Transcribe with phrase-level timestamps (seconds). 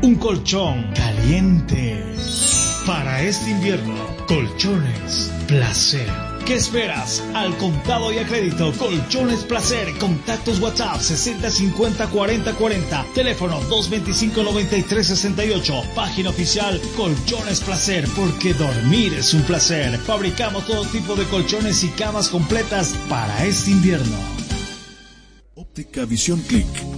[0.00, 2.04] Un colchón caliente.
[2.86, 3.94] Para este invierno,
[4.28, 6.08] colchones placer.
[6.46, 7.22] ¿Qué esperas?
[7.34, 9.92] Al contado y a crédito, Colchones Placer.
[9.98, 13.06] Contactos WhatsApp 6050 40 40.
[13.14, 15.82] Teléfono 225 93 68.
[15.94, 19.98] Página oficial Colchones Placer, porque dormir es un placer.
[19.98, 24.16] Fabricamos todo tipo de colchones y camas completas para este invierno.
[25.54, 26.97] Óptica Visión Click.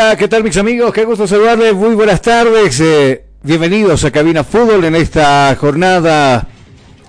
[0.00, 0.92] Hola, ¿qué tal mis amigos?
[0.92, 1.74] Qué gusto saludarles.
[1.74, 2.78] Muy buenas tardes.
[2.78, 6.46] eh, bienvenidos a Cabina Fútbol en esta jornada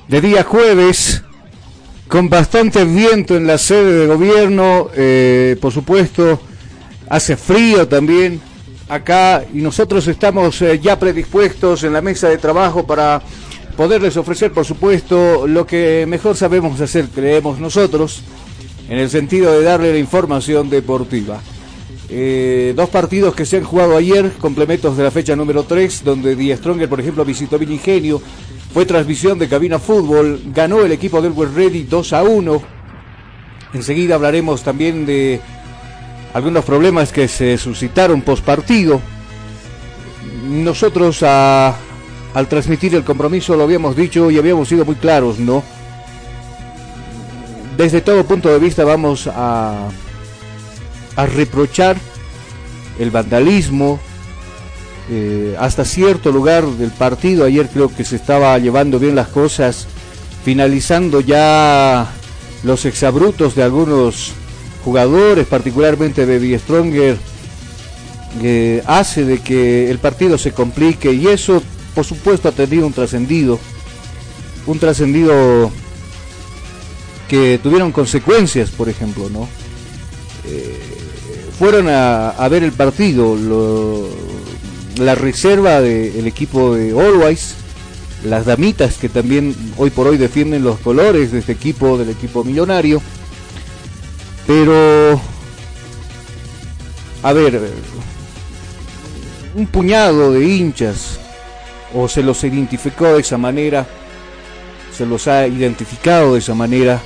[0.07, 1.21] de día jueves
[2.07, 4.89] con bastante viento en la sede de gobierno.
[4.95, 6.41] eh, por supuesto,
[7.07, 8.41] hace frío también
[8.87, 13.21] acá y nosotros estamos eh, ya predispuestos en la mesa de trabajo para
[13.77, 18.23] poderles ofrecer, por supuesto, lo que mejor sabemos hacer, creemos nosotros,
[18.89, 21.39] en el sentido de darle la información deportiva.
[22.11, 26.35] Eh, dos partidos que se han jugado ayer, complementos de la fecha número 3, donde
[26.35, 28.21] Die Stronger, por ejemplo, visitó Vinigenio.
[28.73, 30.41] Fue transmisión de Cabina Fútbol.
[30.53, 32.61] Ganó el equipo del West Ready 2 a 1.
[33.73, 35.39] Enseguida hablaremos también de
[36.33, 38.99] algunos problemas que se suscitaron post partido.
[40.47, 45.63] Nosotros al transmitir el compromiso lo habíamos dicho y habíamos sido muy claros, ¿no?
[47.77, 49.89] Desde todo punto de vista vamos a
[51.19, 51.97] a reprochar
[52.97, 53.99] el vandalismo
[55.09, 57.43] eh, hasta cierto lugar del partido.
[57.43, 59.85] Ayer creo que se estaba llevando bien las cosas,
[60.45, 62.09] finalizando ya
[62.63, 64.31] los exabrutos de algunos
[64.85, 67.17] jugadores, particularmente Die Stronger,
[68.41, 71.61] que hace de que el partido se complique y eso,
[71.95, 73.59] por supuesto, ha tenido un trascendido,
[74.67, 75.69] un trascendido
[77.27, 79.49] que tuvieron consecuencias, por ejemplo, ¿no?
[81.59, 83.35] Fueron a, ver el partido,
[84.97, 87.55] la reserva del equipo de Always,
[88.23, 92.45] las damitas que también hoy por hoy defienden los colores de este equipo, del equipo
[92.45, 93.01] millonario.
[94.47, 95.19] Pero,
[97.23, 97.59] a ver,
[99.53, 101.19] un puñado de hinchas,
[101.93, 103.85] o se los identificó de esa manera,
[104.95, 107.01] se los ha identificado de esa manera,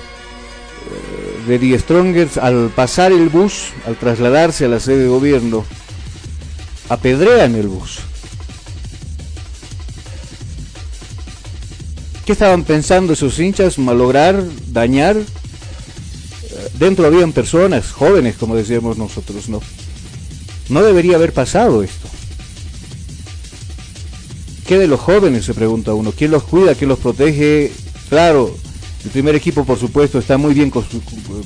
[1.47, 5.65] de Die Strongers al pasar el bus, al trasladarse a la sede de gobierno,
[6.89, 7.99] apedrean el bus.
[12.25, 13.77] ¿Qué estaban pensando esos hinchas?
[13.77, 14.41] ¿Malograr?
[14.67, 15.17] ¿Dañar?
[15.17, 15.23] Eh,
[16.79, 19.59] Dentro habían personas, jóvenes, como decíamos nosotros, ¿no?
[20.69, 22.07] No debería haber pasado esto.
[24.65, 25.43] ¿Qué de los jóvenes?
[25.43, 26.13] Se pregunta uno.
[26.13, 26.75] ¿Quién los cuida?
[26.75, 27.73] ¿Quién los protege?
[28.07, 28.55] Claro,
[29.05, 30.85] el primer equipo, por supuesto, está muy bien cus-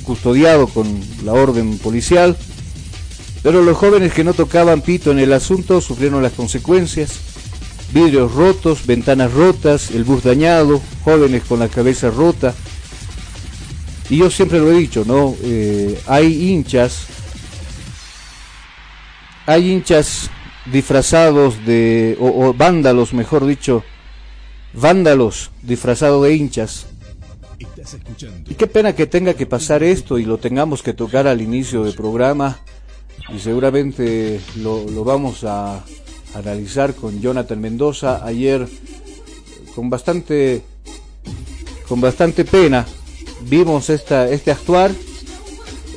[0.04, 2.36] custodiado con la orden policial,
[3.42, 7.10] pero los jóvenes que no tocaban pito en el asunto sufrieron las consecuencias.
[7.92, 12.54] Vidrios rotos, ventanas rotas, el bus dañado, jóvenes con la cabeza rota.
[14.10, 15.34] Y yo siempre lo he dicho, ¿no?
[15.42, 17.06] Eh, hay hinchas,
[19.46, 20.30] hay hinchas
[20.66, 23.82] disfrazados de, o, o vándalos, mejor dicho,
[24.74, 26.86] vándalos disfrazados de hinchas,
[28.50, 31.84] Y qué pena que tenga que pasar esto y lo tengamos que tocar al inicio
[31.84, 32.58] del programa.
[33.34, 35.84] Y seguramente lo, lo vamos a
[36.34, 38.24] analizar con Jonathan Mendoza.
[38.24, 38.66] Ayer,
[39.74, 40.62] con bastante,
[41.88, 42.86] con bastante pena,
[43.48, 44.92] vimos esta, este actuar.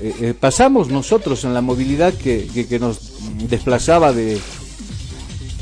[0.01, 3.13] Eh, eh, pasamos nosotros en la movilidad que, que- que nos
[3.48, 4.39] desplazaba de,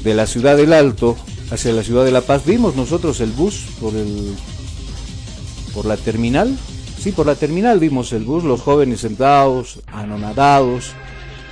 [0.03, 1.17] de la ciudad del Alto
[1.51, 2.45] hacia la ciudad de La Paz.
[2.45, 4.33] Vimos nosotros el bus por el
[5.73, 6.57] por la terminal.
[6.99, 10.91] Sí, por la terminal vimos el bus, los jóvenes sentados, anonadados,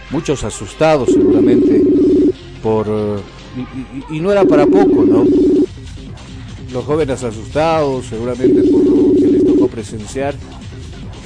[0.10, 1.82] muchos asustados seguramente
[2.62, 2.88] por...
[2.88, 3.20] eh,
[4.12, 5.26] y, no era para poco, ¿no?
[6.72, 10.36] Los jóvenes asustados seguramente por lo que les tocó presenciar,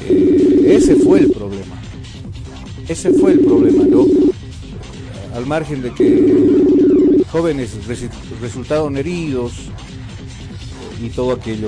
[0.07, 1.81] eh, ese fue el problema.
[2.87, 4.05] Ese fue el problema, ¿no?
[5.35, 7.71] Al margen de que jóvenes
[8.41, 9.53] resultaron heridos
[11.01, 11.67] y todo aquello.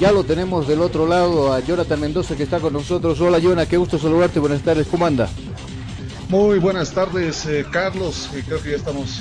[0.00, 3.20] Ya lo tenemos del otro lado a Jonathan Mendoza que está con nosotros.
[3.20, 4.40] Hola Jonathan, qué gusto saludarte.
[4.40, 5.28] Buenas tardes, ¿cómo anda?
[6.28, 8.28] Muy buenas tardes, eh, Carlos.
[8.34, 9.20] Eh, creo que ya estamos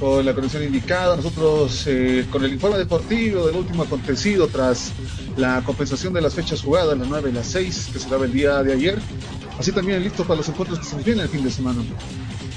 [0.00, 1.16] con la conexión indicada.
[1.16, 4.92] Nosotros eh, con el informe deportivo del último acontecido tras
[5.36, 8.32] la compensación de las fechas jugadas, las 9 y las 6, que se daba el
[8.32, 8.98] día de ayer.
[9.58, 11.82] Así también listo para los encuentros que se nos vienen el fin de semana.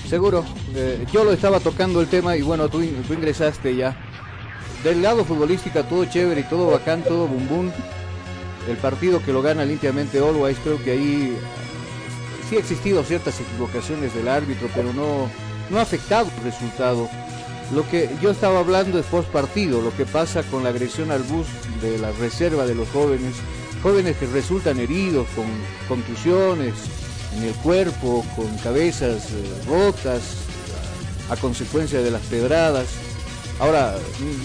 [0.09, 0.45] Seguro.
[1.11, 4.06] yo lo estaba tocando el tema y bueno, tú, tú ingresaste ya.
[4.87, 7.71] Del lado futbolístico todo chévere y todo bacán, todo bum bum.
[8.69, 11.37] El partido que lo gana limpiamente Always, creo que ahí
[12.49, 15.29] sí ha existido ciertas equivocaciones del árbitro, pero no,
[15.69, 17.09] no ha afectado el resultado.
[17.75, 21.23] Lo que yo estaba hablando es post partido, lo que pasa con la agresión al
[21.23, 21.47] bus
[21.81, 23.35] de la reserva de los jóvenes,
[23.83, 25.47] jóvenes que resultan heridos con
[25.89, 26.75] contusiones
[27.35, 30.21] en el cuerpo, con cabezas eh, rotas
[31.29, 32.87] a consecuencia de las pedradas.
[33.59, 33.95] Ahora,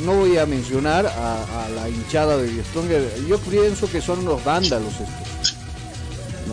[0.04, 4.92] no voy a mencionar a, la hinchada de Stronger, yo pienso que son unos vándalos
[4.92, 5.56] estos.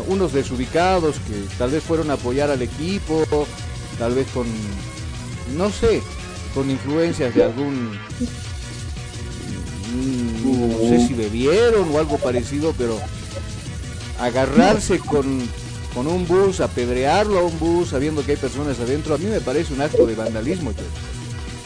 [0.08, 3.26] Unos desubicados que tal vez fueron a apoyar al equipo,
[3.98, 4.48] tal vez con,
[5.58, 6.02] no sé,
[6.54, 7.98] con influencias de algún,
[9.94, 12.98] mm, no sé si bebieron o algo parecido, pero
[14.20, 15.42] agarrarse con,
[15.94, 19.42] con un bus, apedrearlo a un bus sabiendo que hay personas adentro, a mí me
[19.42, 20.72] parece un acto de vandalismo.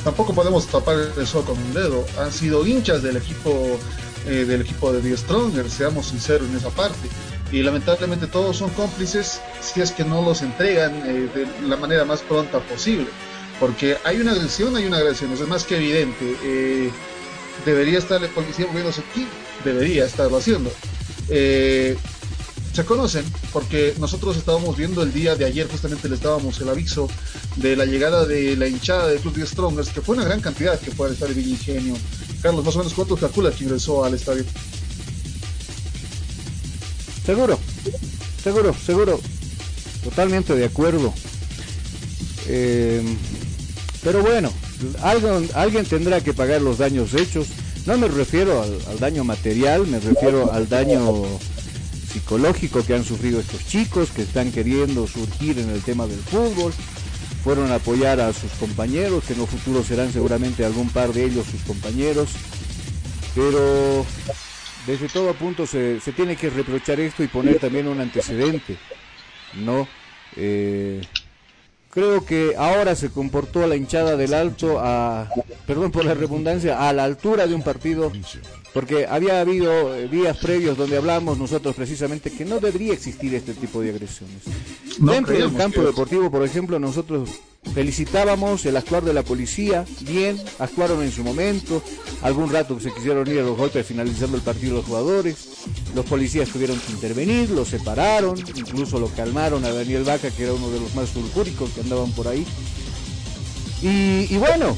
[0.03, 2.05] Tampoco podemos tapar eso con un dedo.
[2.19, 3.79] Han sido hinchas del equipo
[4.25, 7.09] eh, del equipo de The Stronger, seamos sinceros en esa parte
[7.51, 12.05] y lamentablemente todos son cómplices si es que no los entregan eh, de la manera
[12.05, 13.07] más pronta posible.
[13.59, 16.37] Porque hay una agresión, hay una agresión, es más que evidente.
[16.41, 16.89] Eh,
[17.65, 19.27] debería estar el policía moviéndose aquí,
[19.65, 20.71] debería estarlo haciendo.
[22.73, 27.07] Se conocen porque nosotros estábamos viendo el día de ayer, justamente le estábamos el aviso
[27.57, 30.79] de la llegada de la hinchada del Club de Strongers, que fue una gran cantidad
[30.79, 31.93] que fue al estadio Ingenio.
[32.41, 34.43] Carlos, más o menos, ¿cuánto calcula que ingresó al estadio?
[37.23, 37.59] Seguro,
[38.43, 39.21] seguro, seguro.
[40.03, 41.13] Totalmente de acuerdo.
[42.47, 43.01] Eh,
[44.03, 44.51] pero bueno,
[45.01, 47.47] alguien, alguien tendrá que pagar los daños hechos.
[47.85, 51.23] No me refiero al, daño material, me refiero al daño
[52.13, 56.71] psicológico que han sufrido estos chicos que están queriendo surgir en el tema del fútbol.
[57.43, 61.25] Fueron a apoyar a sus compañeros, que en lo futuro serán seguramente algún par de
[61.25, 62.29] ellos sus compañeros.
[63.33, 64.05] Pero
[64.85, 68.77] desde todo punto se, se tiene que reprochar esto y poner también un antecedente,
[69.55, 69.87] ¿no?
[70.35, 71.01] Eh,
[71.89, 75.29] creo que ahora se comportó la hinchada del Alto a,
[75.65, 78.11] perdón por la redundancia, a la altura de un partido,
[78.73, 83.81] porque había habido días previos donde hablamos nosotros precisamente que no debería existir este tipo
[83.81, 84.37] de agresiones.
[84.99, 87.29] Dentro del campo deportivo, por ejemplo, nosotros
[87.73, 91.81] felicitábamos el actuar de la policía, bien, actuaron en su momento,
[92.21, 95.47] algún rato se quisieron ir a los golpes finalizando el partido los jugadores,
[95.95, 100.53] los policías tuvieron que intervenir, lo separaron, incluso lo calmaron a Daniel Vaca, que era
[100.53, 102.45] uno de los más sulfúricos que andaban por ahí.
[103.81, 104.77] Y, bueno,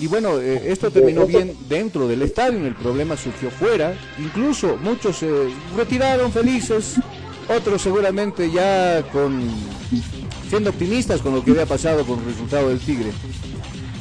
[0.00, 5.18] y bueno, eh, esto terminó bien dentro del estadio, el problema surgió fuera, incluso muchos
[5.18, 5.28] se
[5.76, 6.94] retiraron felices,
[7.48, 9.04] otros seguramente ya
[10.48, 13.10] siendo optimistas con lo que había pasado con el resultado del Tigre.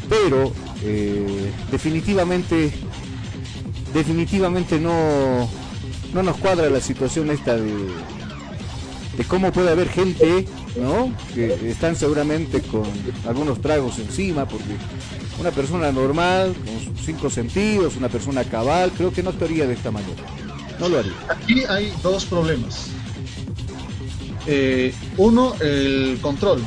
[0.10, 2.72] Pero eh, definitivamente,
[3.94, 5.50] definitivamente no,
[6.14, 7.74] no nos cuadra la situación esta de,
[9.18, 10.46] de cómo puede haber gente,
[10.80, 11.12] ¿no?
[11.34, 12.86] Que están seguramente con
[13.28, 14.76] algunos tragos encima, porque
[15.40, 19.92] una persona normal, con cinco sentidos, una persona cabal, creo que no actuaría de esta
[19.92, 20.22] manera.
[20.80, 21.14] No lo haría.
[21.30, 22.88] Aquí hay dos problemas.
[24.46, 26.62] Eh, uno, el control.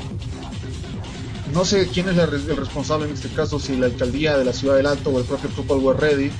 [1.54, 4.76] No sé quién es el responsable en este caso, si la alcaldía de la ciudad
[4.76, 6.30] del Alto o el propio Fútbol Web Ready,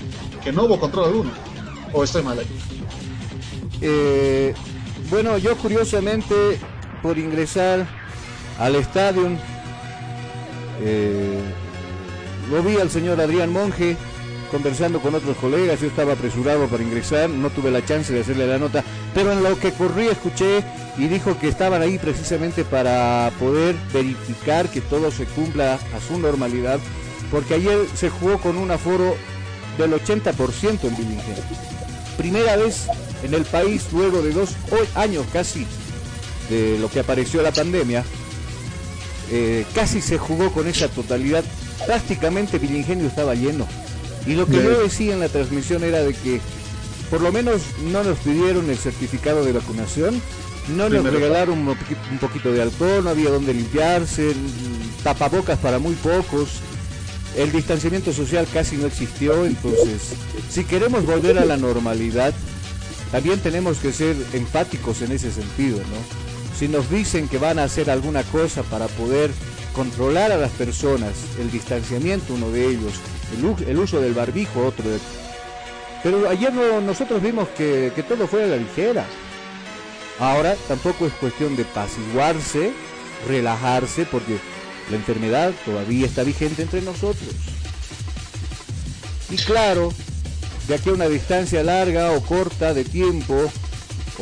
[0.44, 1.30] que no hubo control alguno.
[1.92, 2.46] ¿O estoy mal ahí?
[3.80, 4.54] Eh,
[5.08, 6.60] bueno, yo curiosamente,
[7.02, 7.88] por ingresar
[8.58, 9.30] al estadio,
[10.82, 11.40] eh,
[12.50, 13.96] lo vi al señor Adrián Monge
[14.50, 18.46] conversando con otros colegas, yo estaba apresurado para ingresar, no tuve la chance de hacerle
[18.46, 18.82] la nota,
[19.14, 20.64] pero en lo que corrí escuché
[20.98, 26.18] y dijo que estaban ahí precisamente para poder verificar que todo se cumpla a su
[26.18, 26.80] normalidad,
[27.30, 29.16] porque ayer se jugó con un aforo
[29.78, 31.36] del 80% en Billingen.
[32.16, 32.86] Primera vez
[33.22, 34.50] en el país luego de dos
[34.94, 35.66] años casi
[36.48, 38.04] de lo que apareció la pandemia,
[39.30, 41.44] eh, casi se jugó con esa totalidad.
[41.86, 43.66] Prácticamente Billingenio estaba lleno.
[44.26, 46.40] Y lo que yo decía en la transmisión era de que
[47.10, 50.20] por lo menos no nos pidieron el certificado de vacunación,
[50.76, 54.34] no nos regalaron un poquito de alcohol, no había donde limpiarse,
[55.02, 56.60] tapabocas para muy pocos.
[57.36, 60.12] El distanciamiento social casi no existió, entonces
[60.50, 62.34] si queremos volver a la normalidad,
[63.10, 66.56] también tenemos que ser empáticos en ese sentido, ¿no?
[66.58, 69.30] Si nos dicen que van a hacer alguna cosa para poder
[69.74, 72.94] controlar a las personas, el distanciamiento uno de ellos,
[73.66, 74.84] el, uso del barbijo otro.
[76.02, 79.04] Pero ayer nosotros vimos que, que todo fue a la ligera.
[80.18, 82.72] Ahora tampoco es cuestión de pasiguarse,
[83.26, 84.38] relajarse, porque
[84.90, 87.30] la enfermedad todavía está vigente entre nosotros.
[89.30, 89.92] Y claro,
[90.68, 93.50] de aquí a una distancia larga o corta de tiempo,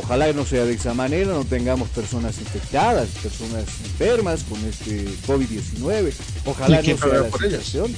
[0.02, 6.12] ojalá no sea de esa manera, no tengamos personas infectadas, personas enfermas con este COVID-19.
[6.44, 7.94] Ojalá no sea la situación.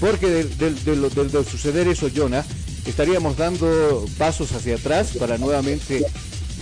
[0.00, 2.44] Porque de, suceder eso, Jonah,
[2.86, 6.04] estaríamos dando pasos hacia atrás para nuevamente,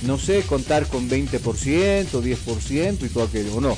[0.03, 3.77] no sé, contar con 20%, 10% y todo aquello, ¿o no?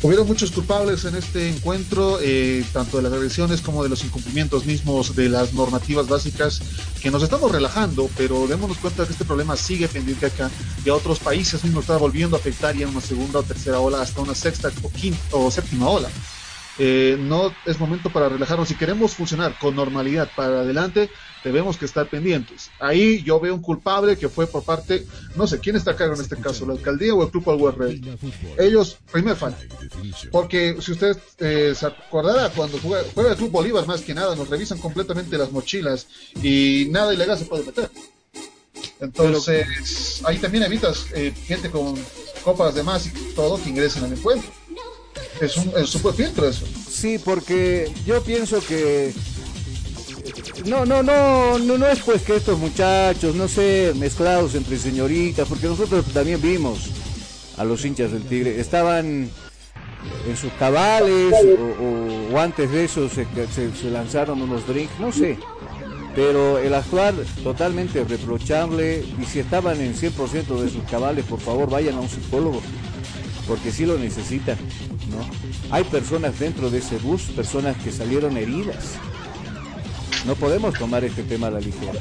[0.00, 4.64] Hubieron muchos culpables en este encuentro, eh, tanto de las agresiones como de los incumplimientos
[4.64, 6.60] mismos de las normativas básicas,
[7.02, 10.50] que nos estamos relajando, pero démonos cuenta que este problema sigue pendiente acá
[10.84, 13.80] y a otros países mismo está volviendo a afectar ya en una segunda o tercera
[13.80, 16.08] ola, hasta una sexta o quinta o séptima ola.
[16.78, 18.68] Eh, no es momento para relajarnos.
[18.68, 21.10] Si queremos funcionar con normalidad para adelante,
[21.44, 22.70] debemos que estar pendientes.
[22.78, 26.14] Ahí yo veo un culpable que fue por parte, no sé, ¿quién está a cargo
[26.14, 26.66] en este caso?
[26.66, 28.18] ¿La alcaldía o el Club Always Ready?
[28.58, 29.62] Ellos, primer falta.
[30.30, 34.48] Porque si usted eh, se acordará, cuando juega, el Club Bolívar más que nada, nos
[34.48, 36.06] revisan completamente las mochilas
[36.42, 37.90] y nada ilegal se puede meter.
[39.00, 41.94] Entonces, ahí también evitas eh, gente con
[42.44, 44.50] copas de más y todo que ingresen al encuentro.
[45.40, 46.66] Es un, es filtro eso.
[46.90, 49.14] Sí, porque yo pienso que
[50.64, 55.48] no, no, no, no, no es pues que estos muchachos, no sé, mezclados entre señoritas,
[55.48, 56.90] porque nosotros también vimos
[57.56, 59.30] a los hinchas del Tigre, estaban
[60.26, 61.34] en sus cabales
[62.30, 65.38] o, antes de eso se, se, lanzaron unos drinks, no sé,
[66.14, 71.68] pero el actuar totalmente reprochable y si estaban en 100% de sus cabales, por favor
[71.70, 72.62] vayan a un psicólogo,
[73.46, 74.56] porque sí lo necesitan,
[75.10, 75.74] ¿no?
[75.74, 78.98] Hay personas dentro de ese bus, personas que salieron heridas
[80.26, 82.00] no podemos tomar este tema a la ligera.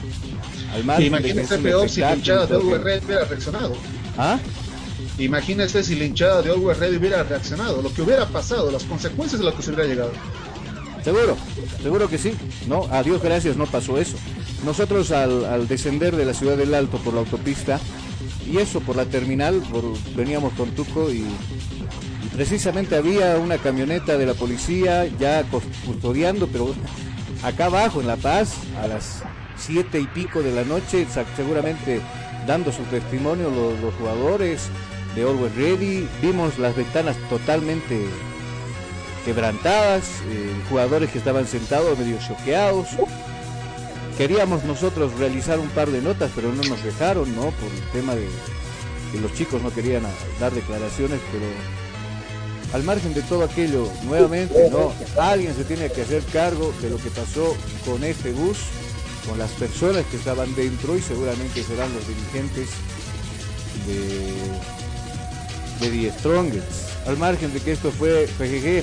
[0.99, 3.75] Imagínese peor si la hinchada de Always Red hubiera reaccionado.
[4.17, 4.39] ¿Ah?
[5.17, 9.39] Imagínese si la hinchada de Always Red hubiera reaccionado, lo que hubiera pasado, las consecuencias
[9.39, 10.12] de lo que se hubiera llegado.
[11.03, 11.38] Seguro,
[11.82, 12.34] seguro que sí.
[12.67, 14.17] No, a Dios gracias no pasó eso.
[14.65, 17.80] Nosotros al, descender de la ciudad del Alto por la autopista,
[18.45, 19.62] y eso por la terminal,
[20.15, 21.23] veníamos con Tuco y
[22.34, 25.43] precisamente había una camioneta de la policía ya
[25.86, 26.75] custodiando, pero
[27.43, 29.23] acá abajo en La Paz a las
[29.58, 32.02] siete y pico de la noche, seguramente
[32.45, 34.69] dando su testimonio los, jugadores
[35.15, 36.08] de Always Ready.
[36.21, 38.08] Vimos las ventanas totalmente
[39.26, 42.88] quebrantadas, eh, jugadores que estaban sentados medio choqueados.
[44.17, 47.52] Queríamos nosotros realizar un par de notas, pero no nos dejaron, ¿no?
[47.52, 48.28] Por el tema de
[49.12, 50.04] que los chicos no querían
[50.39, 51.45] dar declaraciones, pero
[52.73, 56.97] al margen de todo aquello, nuevamente, no, alguien se tiene que hacer cargo de lo
[56.97, 58.58] que pasó con este bus,
[59.27, 62.69] con las personas que estaban dentro y seguramente serán los dirigentes
[65.80, 66.88] de, de The Strongest.
[67.08, 68.27] Al margen de que esto fue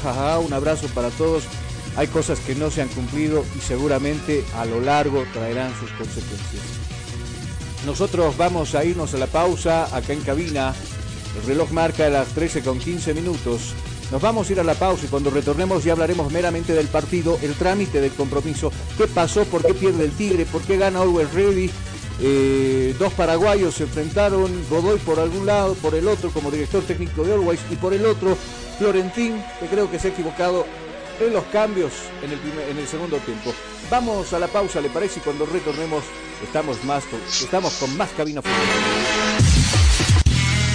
[0.02, 1.44] jaja, un abrazo para todos.
[1.96, 6.62] Hay cosas que no se han cumplido y seguramente a lo largo traerán sus consecuencias.
[7.86, 10.74] Nosotros vamos a irnos a la pausa acá en cabina
[11.36, 13.74] el reloj marca las 13 con 15 minutos.
[14.10, 17.38] Nos vamos a ir a la pausa y cuando retornemos ya hablaremos meramente del partido,
[17.42, 21.32] el trámite del compromiso, qué pasó, por qué pierde el Tigre, por qué gana Always
[21.32, 21.70] Ready.
[22.20, 27.24] Eh, dos paraguayos se enfrentaron, Godoy por algún lado, por el otro como director técnico
[27.24, 28.36] de Always y por el otro
[28.78, 30.64] Florentín, que creo que se ha equivocado
[31.20, 31.92] en los cambios
[32.22, 32.38] en el,
[32.70, 33.52] en el segundo tiempo.
[33.90, 35.20] Vamos a la pausa, ¿le parece?
[35.20, 36.04] Y cuando retornemos
[36.42, 37.04] estamos, más
[37.40, 38.42] estamos con más cabina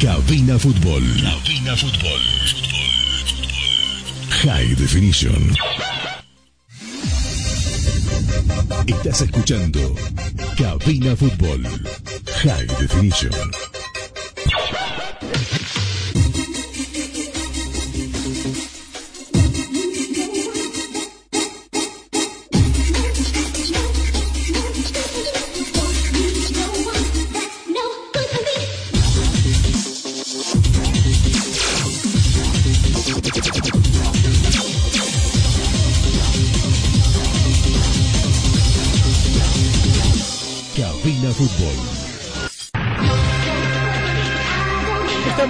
[0.00, 1.02] Cabina Fútbol.
[1.22, 2.20] Cabina Fútbol.
[4.42, 5.54] High Definition.
[8.86, 9.94] Estás escuchando
[10.56, 11.62] Cabina Fútbol.
[12.42, 13.63] High Definition.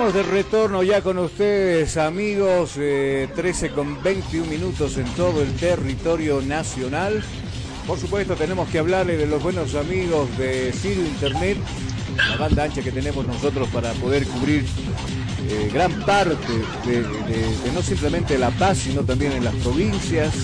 [0.05, 2.73] Estamos de retorno ya con ustedes, amigos.
[2.75, 7.25] 13 con 21 minutos en todo el territorio nacional.
[7.87, 11.57] Por supuesto, tenemos que hablarle de los buenos amigos de Sirio Internet,
[12.29, 14.67] la banda ancha que tenemos nosotros para poder cubrir
[15.49, 16.53] eh, gran parte
[16.87, 20.35] de, no simplemente La Paz, sino también en las provincias.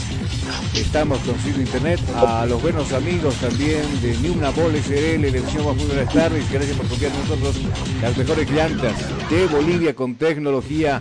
[0.74, 4.14] Estamos con Sirio Internet, a los buenos amigos también de
[4.56, 7.54] Bol SRL, le decimos muy buenas tardes, gracias por confiar en nosotros
[8.02, 8.94] las mejores llantas
[9.30, 11.00] de Bolivia con tecnología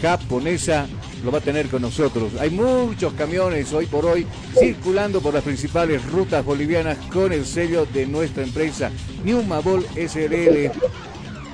[0.00, 0.86] japonesa
[1.24, 2.32] lo va a tener con nosotros.
[2.40, 4.26] Hay muchos camiones hoy por hoy
[4.58, 8.90] circulando por las principales rutas bolivianas con el sello de nuestra empresa
[9.24, 10.72] Newmabol SRL,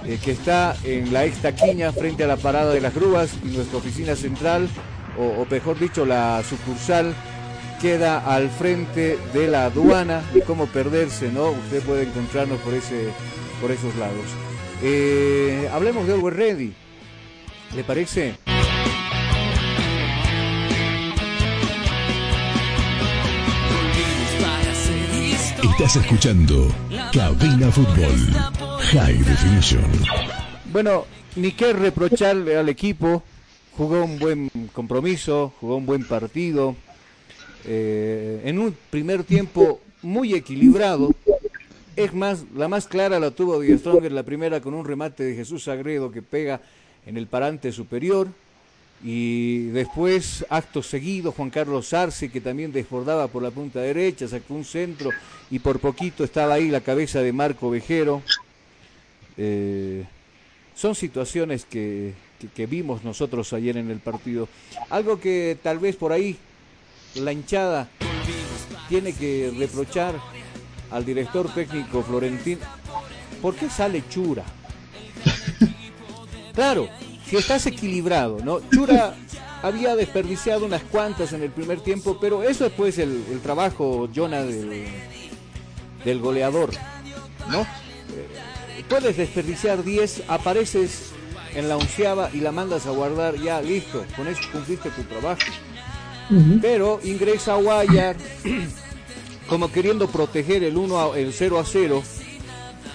[0.09, 3.77] eh, que está en la Extaquiña frente a la parada de las grúas y nuestra
[3.77, 4.67] oficina central,
[5.19, 7.15] o, mejor dicho, la sucursal
[7.83, 11.51] queda al frente de la aduana y cómo perderse, ¿no?
[11.51, 13.11] Usted puede encontrarnos por ese
[13.61, 14.25] por esos lados.
[14.83, 16.73] Eh, hablemos de Always Ready.
[17.75, 18.35] ¿Le parece?
[25.63, 26.73] Estás escuchando
[27.13, 29.85] Cabina Fútbol High Definition.
[30.73, 31.05] Bueno,
[31.37, 33.23] ni qué reprocharle al equipo.
[33.77, 36.75] Jugó un buen compromiso, jugó un buen partido.
[37.65, 41.15] Eh, en un primer tiempo muy equilibrado.
[41.97, 45.35] Es más, la más clara la tuvo Die Stronger, la primera con un remate de
[45.35, 46.61] Jesús Sagredo que pega
[47.07, 48.29] en el parante superior.
[49.03, 54.55] Y después, acto seguido, Juan Carlos Arce, que también desbordaba por la punta derecha, sacó
[54.55, 55.11] un centro
[55.51, 58.23] y por poquito estaba ahí la cabeza de Marco Vejero.
[59.39, 60.05] Eh,
[60.75, 62.15] son situaciones que,
[62.55, 64.49] que, vimos nosotros ayer en el partido.
[64.91, 66.37] Algo que tal vez por ahí
[67.15, 67.89] la hinchada
[68.89, 70.15] tiene que reprochar
[70.91, 72.59] al director técnico Florentín.
[73.41, 74.45] ¿Por qué sale Chura?
[76.55, 76.89] Claro,
[77.25, 78.59] si estás equilibrado, ¿no?
[78.69, 79.15] Chura
[79.63, 84.43] había desperdiciado unas cuantas en el primer tiempo, pero eso es pues el, trabajo, Jonah,
[84.43, 84.87] del,
[86.05, 86.71] del goleador,
[87.49, 87.61] ¿no?
[87.61, 88.27] Eh,
[88.89, 91.13] puedes desperdiciar 10, apareces
[91.55, 95.41] en la onceava y la mandas a guardar, ya listo, con eso cumpliste tu trabajo.
[96.61, 98.17] Pero ingresa Guayar
[99.49, 102.03] como queriendo proteger el 1 el 0 a 0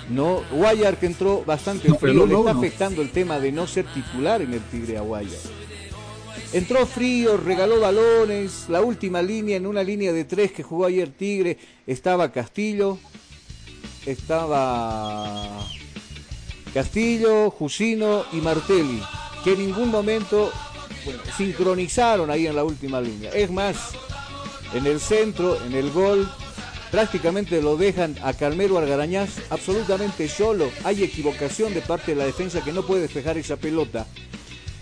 [0.09, 4.41] no, Guayar que entró bastante frío, le está afectando el tema de no ser titular
[4.41, 5.39] en el Tigre a Guayar.
[6.51, 11.09] Entró frío, regaló balones, la última línea, en una línea de tres que jugó ayer
[11.09, 12.99] Tigre, estaba Castillo,
[14.05, 15.65] estaba
[16.73, 19.01] Castillo, Jusino y Martelli,
[19.43, 20.51] que en ningún momento
[21.37, 23.31] sincronizaron ahí en la última línea.
[23.31, 23.91] Es más,
[24.73, 26.27] en el centro, en el gol,
[26.91, 30.69] prácticamente lo dejan a Calmero Argarañaz absolutamente solo.
[30.83, 34.07] Hay equivocación de parte de la defensa que no puede despejar esa pelota.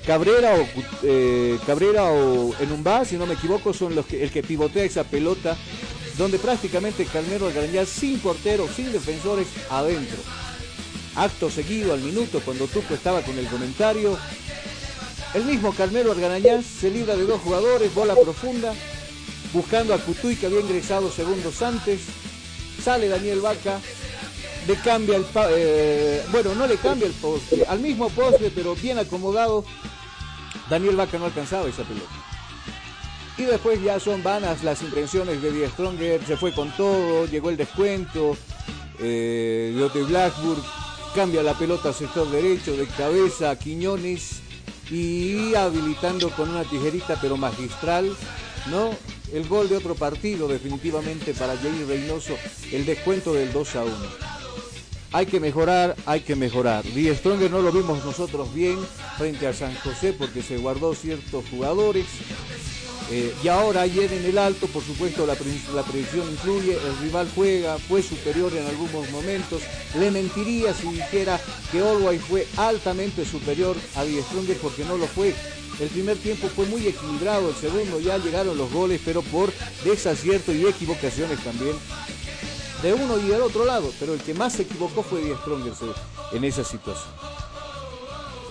[0.06, 0.66] Cabrera o
[1.04, 5.04] eh, Cabrera o Enumbá, si no me equivoco, son los que, el que pivotea esa
[5.04, 5.56] pelota,
[6.18, 10.18] donde prácticamente Calmero Argarañaz sin portero, sin defensores, adentro.
[11.16, 14.18] Acto seguido al minuto, cuando Tuco estaba con el comentario,
[15.34, 18.74] el mismo Calmero Argarañaz se libra de dos jugadores, bola profunda,
[19.52, 22.02] buscando a Cutuy que había ingresado segundos antes.
[22.82, 23.80] Sale Daniel Vaca,
[24.68, 28.98] le cambia el eh, bueno, no le cambia el poste, al mismo poste, pero bien
[28.98, 29.66] acomodado.
[30.70, 32.12] Daniel Vaca no alcanzaba esa pelota.
[33.38, 37.50] Y después ya son vanas las intenciones de Die Stronger, se fue con todo, llegó
[37.50, 38.38] el descuento.
[39.00, 40.62] Eh, Lotte Blackburg
[41.14, 44.42] cambia la pelota al sector derecho, de cabeza a Quiñones
[44.90, 48.16] y habilitando con una tijerita pero magistral,
[48.70, 48.92] ¿no?
[49.34, 52.36] el gol de otro partido definitivamente para Jair Reynoso,
[52.72, 53.94] el descuento del 2 a 1.
[55.14, 56.84] Hay que mejorar, hay que mejorar.
[56.84, 58.78] Die Stronger no lo vimos nosotros bien
[59.18, 62.06] frente a San José porque se guardó ciertos jugadores.
[63.14, 65.36] Eh, y ahora ayer en el alto, por supuesto, la,
[65.76, 69.62] la predicción incluye, el rival juega, fue superior en algunos momentos.
[70.00, 71.38] Le mentiría si dijera
[71.72, 75.36] que Always fue altamente superior a Die Stronger porque no lo fue.
[75.82, 79.52] El primer tiempo fue muy equilibrado, el segundo ya llegaron los goles, pero por
[79.84, 81.76] desacierto y equivocaciones también
[82.82, 83.92] de uno y del otro lado.
[84.00, 85.80] Pero el que más se equivocó fue Die Strongers
[86.32, 87.12] en esa situación.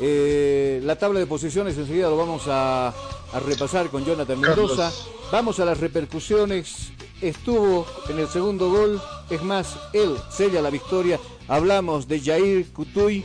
[0.03, 2.93] Eh, la tabla de posiciones enseguida lo vamos a,
[3.39, 4.91] repasar con Jonathan Mendoza.
[5.31, 6.91] Vamos a las repercusiones.
[7.21, 11.21] Estuvo en el segundo gol, es más, él sella la victoria.
[11.47, 13.25] Hablamos de Jair Kutuy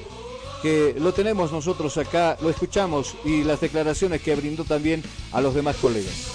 [0.61, 5.53] que lo tenemos nosotros acá, lo escuchamos y las declaraciones que brindó también a los
[5.53, 6.31] demás colegas.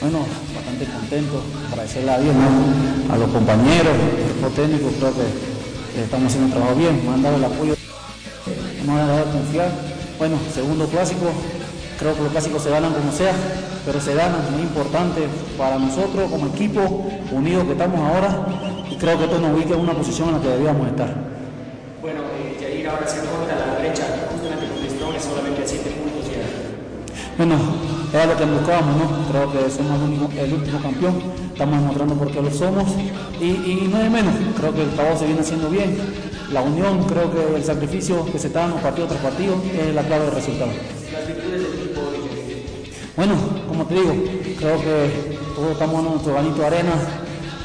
[0.00, 2.34] Bueno, bastante contento, agradecerle a Dios,
[3.10, 3.94] a los compañeros,
[4.56, 5.57] técnicos, creo que
[6.02, 7.74] estamos haciendo un trabajo bien, me han dado el apoyo,
[8.86, 9.70] me han dado confiar.
[10.18, 11.30] Bueno, segundo clásico,
[11.98, 13.32] creo que los clásicos se ganan como sea,
[13.84, 18.46] pero se ganan, muy importante para nosotros como equipo unido que estamos ahora
[18.90, 21.14] y creo que esto nos ubica en una posición en la que debíamos estar.
[22.00, 25.90] Bueno, eh, Jair ahora se corta a la derecha, justamente con es solamente a 7
[25.90, 26.46] puntos ya.
[27.36, 27.56] Bueno,
[28.12, 29.28] era lo que buscábamos, ¿no?
[29.28, 30.00] Creo que somos
[30.36, 32.84] el, último campeón, estamos demostrando por qué lo somos
[33.40, 35.96] y, no de menos, creo que el trabajo se viene haciendo bien.
[36.52, 40.02] La unión, creo que el sacrificio que se está dando partido tras partido es la
[40.02, 40.70] clave del resultado.
[43.16, 43.34] Bueno,
[43.68, 44.14] como te digo,
[44.58, 46.92] creo que todos estamos en nuestro granito de arena,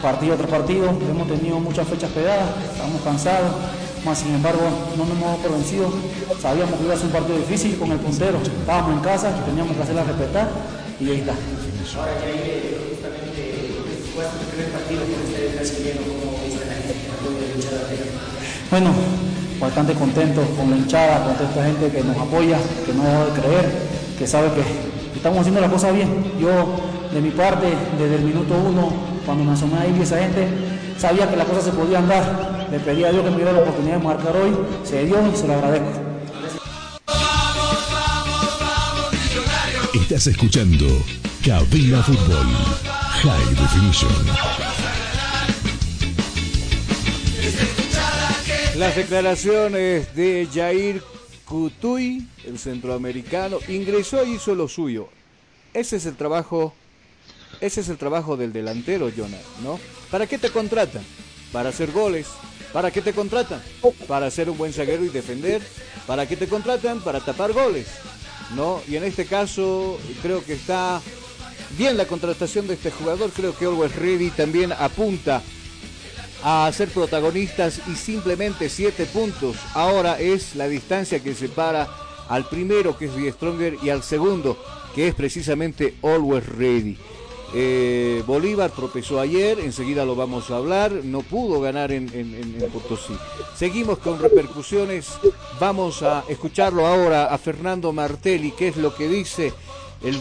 [0.02, 0.90] partido tras partido.
[0.90, 3.52] Hemos tenido muchas fechas pegadas, estamos cansados,
[4.06, 4.62] más sin embargo
[4.98, 5.90] no nos hemos por vencido.
[6.42, 8.40] Sabíamos que iba a ser un partido difícil con el puntero.
[8.42, 10.50] Estábamos en casa, teníamos que hacerla respetar
[11.00, 11.34] y ahí está.
[11.34, 13.44] Ahora que hay justamente
[14.14, 17.82] fue el primer partido con ustedes brasileños, ¿cómo viste la hinchada
[18.72, 18.90] Bueno,
[19.60, 23.26] bastante contento con la hinchada, con toda esta gente que nos apoya, que no deja
[23.26, 23.72] de creer,
[24.18, 24.64] que sabe que
[25.16, 26.34] estamos haciendo la cosa bien.
[26.40, 26.76] Yo,
[27.14, 27.68] de mi parte,
[28.00, 28.92] desde el minuto uno,
[29.26, 30.48] cuando me asomé ahí esa gente,
[30.98, 32.63] sabía que las cosas se podían dar.
[32.74, 34.52] Le pedí a Dios que me diera la oportunidad de marcar hoy.
[34.84, 35.90] Se dio y se lo agradezco.
[39.94, 40.88] Estás escuchando
[41.46, 42.48] Cabina Fútbol
[43.22, 44.12] High Definition.
[48.76, 51.04] Las declaraciones de Jair
[51.46, 55.10] Cutuy, el centroamericano, ingresó y hizo lo suyo.
[55.76, 56.74] Ese es el trabajo,
[57.62, 59.80] ese es el trabajo del delantero, Jonah, ¿no?
[60.10, 61.04] ¿Para qué te contratan?
[61.52, 62.26] Para hacer goles.
[62.74, 63.62] ¿Para qué te contratan?
[64.08, 65.62] Para ser un buen zaguero y defender.
[66.08, 67.02] ¿Para qué te contratan?
[67.02, 67.86] Para tapar goles,
[68.56, 68.82] ¿no?
[68.88, 71.00] Y en este caso creo que está
[71.78, 73.30] bien la contratación de este jugador.
[73.30, 75.44] Creo que Always Ready también apunta
[76.44, 79.56] a ser protagonistas y simplemente siete puntos.
[79.76, 81.88] Ahora es la distancia que separa
[82.28, 84.58] al primero, que es The Stronger, y al segundo,
[84.96, 86.98] que es precisamente Always Ready.
[87.56, 92.08] Eh, Bolívar tropezó ayer, enseguida lo vamos a hablar, no pudo ganar en,
[92.74, 93.16] Potosí.
[93.56, 95.10] Seguimos con repercusiones,
[95.60, 99.54] vamos a escucharlo ahora a Fernando Martelli, qué es lo que dice
[100.02, 100.18] el,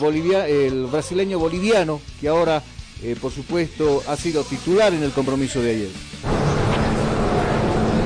[0.87, 2.63] brasileño boliviano, que ahora
[3.03, 5.91] eh, por supuesto, ha sido titular en el compromiso de ayer.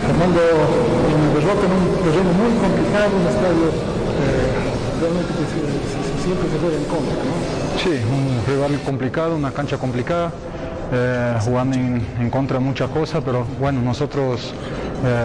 [0.07, 0.41] Fernando
[1.35, 4.57] derrota en un terreno muy complicado, un estadio eh,
[5.01, 7.12] realmente que se, siempre se juega en contra.
[7.12, 7.56] ¿no?
[7.83, 10.33] Sí, un rival complicado, una cancha complicada.
[10.93, 14.55] Eh, jugando en, contra de muchas cosas, pero bueno, nosotros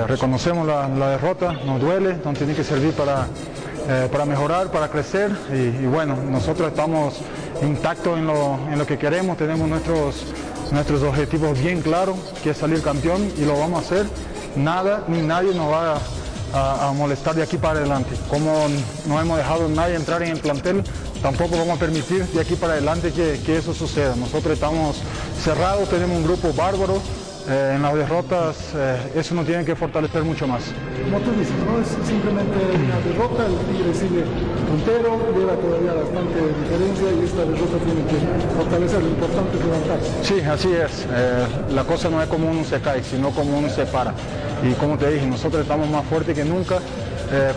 [0.08, 3.28] reconocemos la, derrota, nos duele, nos tiene que servir para,
[4.12, 7.22] para mejorar, para crecer y, bueno, nosotros estamos
[7.62, 10.24] intacto en lo, en lo que queremos, tenemos nuestros,
[10.72, 14.08] nuestros objetivos bien claros, que es salir campeón y lo vamos a hacer.
[14.56, 15.98] Nada ni nadie nos va
[16.54, 18.16] a, molestar de aquí para adelante.
[18.30, 18.68] Como
[19.08, 20.84] no hemos dejado nadie entrar en el plantel,
[21.22, 24.16] tampoco vamos a permitir de aquí para adelante que, que eso suceda.
[24.16, 25.02] Nosotros estamos
[25.44, 27.02] cerrados, tenemos un grupo bárbaro,
[27.50, 30.62] eh, en las derrotas eh, eso nos tiene que fortalecer mucho más.
[31.04, 34.24] Como tú dices, no es simplemente una derrota, el Tigre sigue
[34.70, 40.12] puntero, lleva todavía bastante diferencia y esta derrota tiene que fortalecer, lo importante es levantarse.
[40.22, 43.70] Sí, así es, eh, la cosa no es como uno se cae, sino como uno
[43.70, 44.14] se para.
[44.64, 46.78] Y como te dije, nosotros estamos más fuertes que nunca,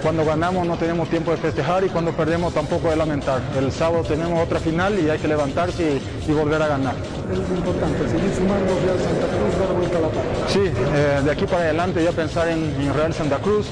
[0.03, 3.41] cuando ganamos no tenemos tiempo de festejar y cuando perdemos tampoco de lamentar.
[3.59, 6.95] El sábado tenemos otra final y hay que levantarse y volver a ganar
[7.33, 10.25] es importante, seguir sumando Real Santa Cruz, dar vuelta a la paz.
[10.49, 13.67] Sí, eh, de aquí para adelante ya pensar en, Real Santa Cruz,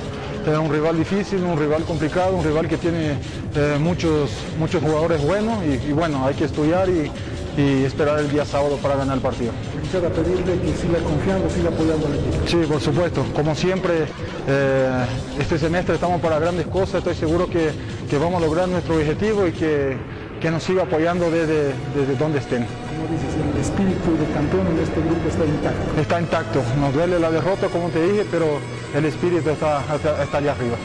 [0.47, 3.13] es un rival difícil, un rival complicado, un rival que tiene
[3.55, 7.11] eh, muchos, muchos jugadores buenos y, bueno, hay que estudiar y,
[7.57, 9.53] esperar el día sábado para ganar el partido.
[9.83, 12.47] Quisiera pedirle que siga confiando, siga apoyando al equipo.
[12.47, 13.25] Sí, por supuesto.
[13.35, 14.07] Como siempre,
[14.49, 15.05] eh,
[15.39, 17.71] este semestre estamos para grandes cosas, estoy seguro que,
[18.09, 19.97] que vamos a lograr nuestro objetivo y que
[20.43, 22.67] que nos siga apoyando desde, desde donde estén.
[22.67, 26.01] Como dices, el espíritu de campeón en este grupo está intacto.
[26.01, 26.63] Está intacto.
[26.81, 28.59] Nos duele la derrota, como te dije, pero
[28.93, 30.77] el espíritu está, está, allá arriba.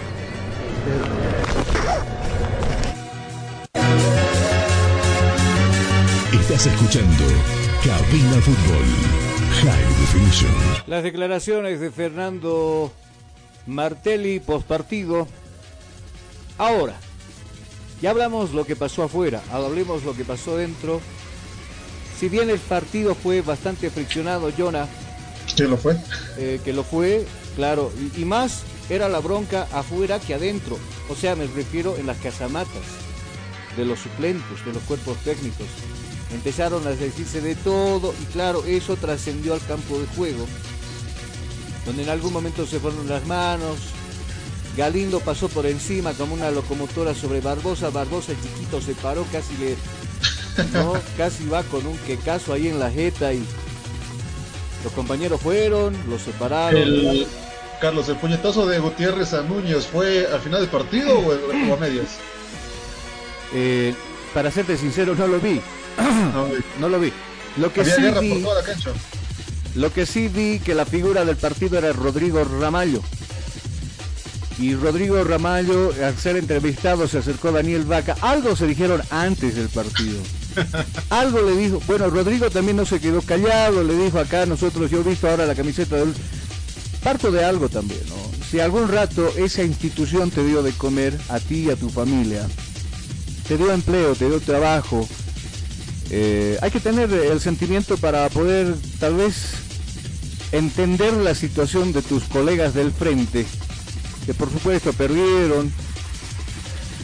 [6.57, 7.23] Estás escuchando
[7.85, 8.83] Cabina Fútbol
[9.61, 10.51] High Definition.
[10.87, 12.91] Las declaraciones de Fernando
[13.67, 15.27] Martelli post partido.
[16.57, 16.95] Ahora,
[18.01, 20.99] ya hablamos lo que pasó afuera, hablemos lo que pasó dentro.
[22.19, 24.87] Si bien el partido fue bastante friccionado, Jonah.
[25.55, 25.95] Que lo fue.
[26.39, 27.23] Eh, que lo fue,
[27.55, 27.91] claro.
[28.17, 30.79] Y, más era la bronca afuera que adentro.
[31.07, 32.81] O sea, me refiero en las casamatas
[33.77, 35.67] de los suplentes, de los cuerpos técnicos.
[36.33, 40.45] Empezaron a decirse de todo y claro, eso trascendió al campo de juego,
[41.85, 43.77] donde en algún momento se fueron las manos.
[44.75, 47.89] Galindo pasó por encima como una locomotora sobre Barbosa.
[47.89, 49.75] Barbosa el chiquito se paró, casi le.
[50.73, 50.93] ¿no?
[51.17, 53.43] casi va con un quecaso ahí en la jeta y
[54.83, 56.81] los compañeros fueron, los separaron.
[56.81, 57.27] El,
[57.81, 61.77] Carlos, ¿el puñetazo de Gutiérrez a Núñez fue al final del partido o, o a
[61.77, 62.07] medias?
[63.53, 63.93] Eh,
[64.33, 65.61] para serte sincero, no lo vi.
[66.79, 67.11] No lo vi.
[67.57, 68.91] Lo que Había sí guerra vi, por toda la cancha.
[69.75, 73.01] lo que sí vi que la figura del partido era Rodrigo Ramallo.
[74.59, 78.15] Y Rodrigo Ramallo, al ser entrevistado, se acercó a Daniel Vaca.
[78.21, 80.19] Algo se dijeron antes del partido.
[81.11, 81.79] Algo le dijo.
[81.85, 83.83] Bueno, Rodrigo también no se quedó callado.
[83.83, 86.13] Le dijo acá, nosotros, yo he visto ahora la camiseta del.
[87.03, 88.15] Parto de algo también, ¿no?
[88.49, 92.45] Si algún rato esa institución te dio de comer a ti y a tu familia,
[93.47, 95.07] te dio empleo, te dio trabajo,
[96.09, 99.53] eh, hay que tener el sentimiento para poder tal vez
[100.51, 103.45] entender la situación de tus colegas del frente,
[104.25, 105.71] que por supuesto perdieron,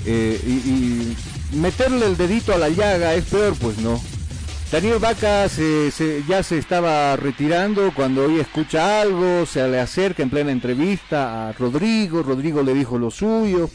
[0.05, 1.15] eh, y,
[1.55, 4.01] meterle el dedito a la llaga es peor, pues no.
[4.71, 5.45] Daniel Vaca
[6.27, 11.53] ya se estaba retirando cuando hoy escucha algo, se le acerca en plena entrevista a
[11.53, 13.69] Rodrigo, Rodrigo le dijo lo suyo.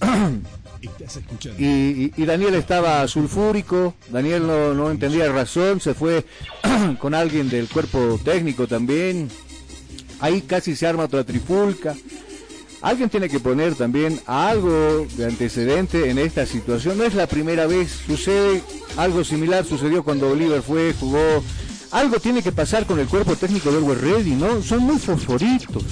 [1.58, 6.24] Y, y- Daniel estaba sulfúrico, Daniel no, entendía razón, se fue
[6.98, 9.28] con alguien del cuerpo técnico también.
[10.20, 11.94] Ahí casi se arma otra trifulca.
[12.82, 16.96] Alguien tiene que poner también algo de antecedente en esta situación.
[16.96, 18.62] No es la primera vez, sucede
[18.96, 21.42] algo similar, sucedió cuando Oliver fue, jugó.
[21.90, 24.62] Algo tiene que pasar con el cuerpo técnico de Always Ready, ¿no?
[24.62, 25.82] Son muy fosforitos.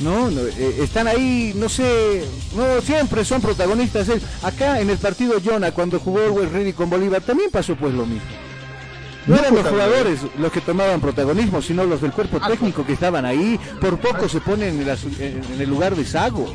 [0.00, 2.24] No, eh, están ahí, no sé,
[2.56, 4.08] no siempre son protagonistas.
[4.42, 8.04] Acá en el partido Jonah, cuando jugó Always Ready con Bolívar, también pasó pues lo
[8.06, 8.22] mismo.
[9.26, 12.94] No No eran los jugadores los que tomaban protagonismo, sino los del cuerpo técnico que
[12.94, 13.58] estaban ahí.
[13.80, 14.96] Por poco se ponen en, la
[15.60, 16.52] el lugar de Sago.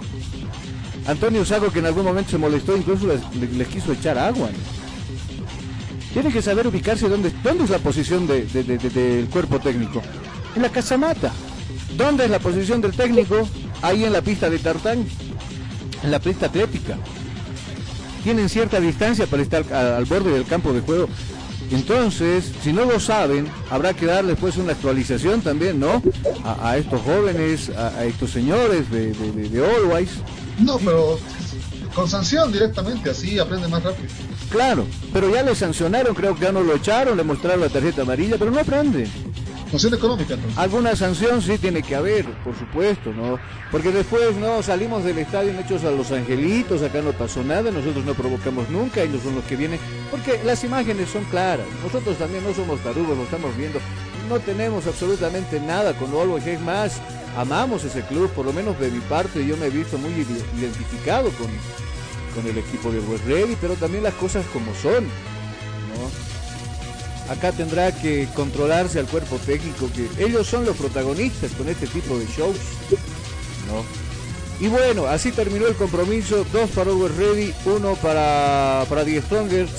[1.06, 4.50] Antonio Sago que en algún momento se molestó, incluso les, le- les quiso echar agua.
[4.50, 6.12] ¿no?
[6.12, 10.02] Tienen que saber ubicarse dónde, dónde es la posición de- de- del cuerpo técnico.
[10.54, 11.32] En la casamata.
[11.96, 13.48] ¿Dónde es la posición del técnico?
[13.82, 15.06] Ahí en la pista de tartán,
[16.04, 16.98] en la pista atlética.
[18.24, 21.08] Tienen cierta distancia para estar al borde del campo de juego.
[21.72, 26.02] Entonces, si no lo saben, habrá que darles pues una actualización también, ¿no?
[26.44, 30.10] A, a estos jóvenes, a, a estos señores de, de, de- de Always.
[30.60, 31.20] No, pero
[31.94, 34.08] con sanción directamente, así aprende más rápido.
[34.50, 38.04] Claro, pero ya le sancionaron, creo que ya no lo echaron, le mostraron la tarjeta
[38.04, 39.08] amarilla, pero no aprenden.
[39.70, 40.58] Sanción económica, entonces.
[40.58, 43.38] Alguna sanción sí tiene que haber, por supuesto, ¿no?
[43.72, 48.06] Porque después no salimos del estadio hechos a los angelitos, acá no pasó nada, nosotros
[48.06, 52.44] no provocamos nunca, ellos son los que vienen, porque las imágenes son claras, nosotros también
[52.46, 53.80] no somos tarugos, lo estamos viendo,
[54.30, 57.02] no tenemos absolutamente nada con Always, es más,
[57.38, 60.46] amamos ese club, por lo menos de mi parte, yo me he visto muy ide-
[60.58, 61.48] identificado con,
[62.36, 65.06] con el equipo de West Ready, pero también las cosas como son.
[67.30, 72.18] Acá tendrá que controlarse al cuerpo técnico, que ellos son los protagonistas con este tipo
[72.18, 72.58] de shows.
[73.68, 73.84] ¿no?
[74.66, 76.46] Y bueno, así terminó el compromiso.
[76.52, 79.72] Dos para Always Ready, uno para, para The Strongers.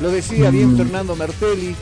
[0.00, 1.74] Lo decía bien Fernando Martelli.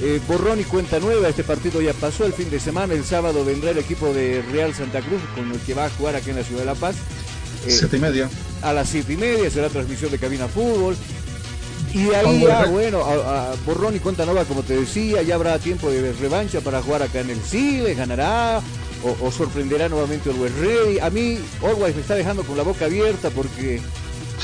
[0.00, 3.44] eh, borrón y cuenta nueva, este partido ya pasó el fin de semana, el sábado
[3.44, 6.36] vendrá el equipo de Real Santa Cruz con el que va a jugar aquí en
[6.36, 6.96] la ciudad de La Paz.
[7.66, 8.28] Eh, Siete y media.
[8.62, 10.96] a las siete y media será transmisión de cabina fútbol.
[11.92, 12.70] Y de ahí ya, Borrell.
[12.70, 16.60] bueno, a, a borrón y cuenta nueva, como te decía, ya habrá tiempo de revancha
[16.60, 18.62] para jugar acá en el Chile, ganará
[19.02, 20.98] o, o sorprenderá nuevamente el West Ready.
[21.00, 23.82] A mí, Always me está dejando con la boca abierta porque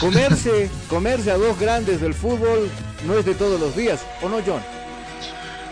[0.01, 2.69] comerse, comerse a dos grandes del fútbol
[3.07, 4.61] no es de todos los días, ¿o no, John?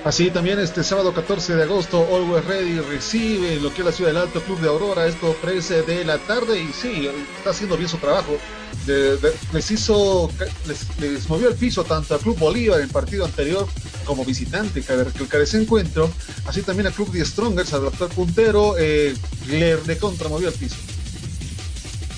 [0.05, 4.11] Así también este sábado 14 de agosto, Always Ready recibe lo que es la ciudad
[4.11, 7.89] del Alto Club de Aurora, esto 13 de la tarde y sí, está haciendo bien
[7.89, 8.39] su trabajo.
[8.87, 10.31] Les hizo,
[10.67, 13.67] les, movió el piso tanto al Club Bolívar en el partido anterior
[14.05, 16.11] como visitante, que recalcar ese encuentro,
[16.47, 19.15] así también al Club de Strongers, al actual puntero, eh,
[19.49, 20.77] le, le contramovió el piso.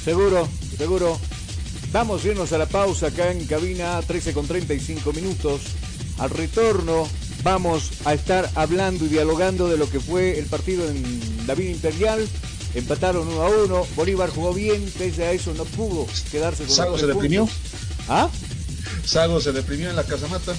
[0.05, 1.19] Seguro, seguro.
[1.93, 5.63] Vamos a irnos a la pausa acá en cabina 13 con 35 minutos.
[6.19, 7.09] Al retorno
[7.43, 12.29] vamos a estar hablando y dialogando de lo que fue el partido en David Imperial.
[12.75, 13.87] Empataron uno a uno.
[13.97, 17.43] Bolívar jugó bien, pese a eso no pudo quedarse con Sago los se deprimió.
[17.47, 17.59] puntos.
[18.09, 18.29] ¿Ah?
[19.05, 20.55] Sago se deprimió en la casamata,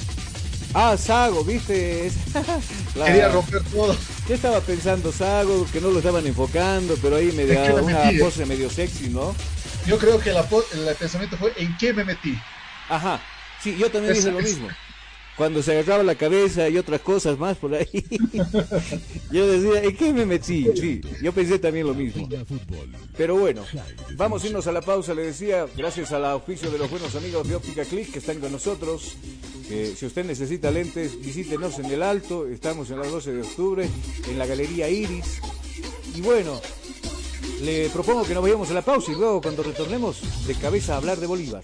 [0.74, 2.12] Ah, Sago, ¿viste?
[2.96, 3.96] La- quería romper todo.
[4.28, 5.66] ¿Qué estaba pensando Sago?
[5.72, 8.20] Que no lo estaban enfocando, pero ahí me ¿En qué da una metí, eh?
[8.20, 9.34] pose medio sexy, ¿no?
[9.88, 10.42] Yo creo que la
[10.74, 12.38] el pensamiento fue ¿en qué me metí?
[12.88, 13.20] Ajá.
[13.64, 14.68] Sí, yo también Es- dije lo es- mismo.
[15.40, 17.88] Cuando se agarraba la cabeza y otras cosas más por ahí.
[19.32, 20.68] yo decía, ¿en qué me metí?
[20.76, 22.28] Sí, yo pensé también lo mismo.
[23.16, 23.64] Pero bueno,
[24.18, 27.48] vamos a irnos a la pausa, le decía, gracias al oficio de los buenos amigos
[27.48, 29.16] de Óptica Click que están con nosotros.
[29.70, 33.90] si usted necesita lentes, visítenos en el Alto, estamos en la 12 de octubre,
[34.30, 35.40] en la Galería Iris.
[36.18, 36.60] Y bueno,
[37.62, 40.98] le propongo que nos vayamos a la pausa y luego cuando retornemos de cabeza a
[40.98, 41.64] hablar de Bolívar.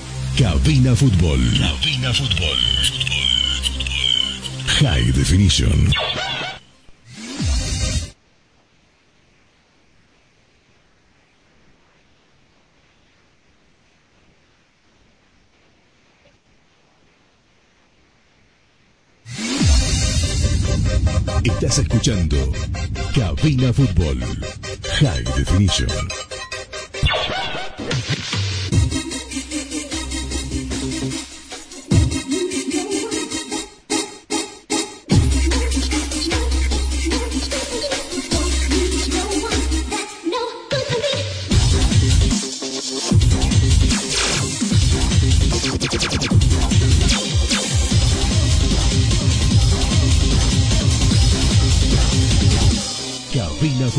[0.37, 1.39] Cabina Fútbol.
[1.59, 2.57] Cabina Fútbol.
[4.79, 5.91] High Definition.
[21.43, 22.37] Estás escuchando
[23.13, 24.19] Cabina Fútbol.
[24.99, 26.40] High Definition.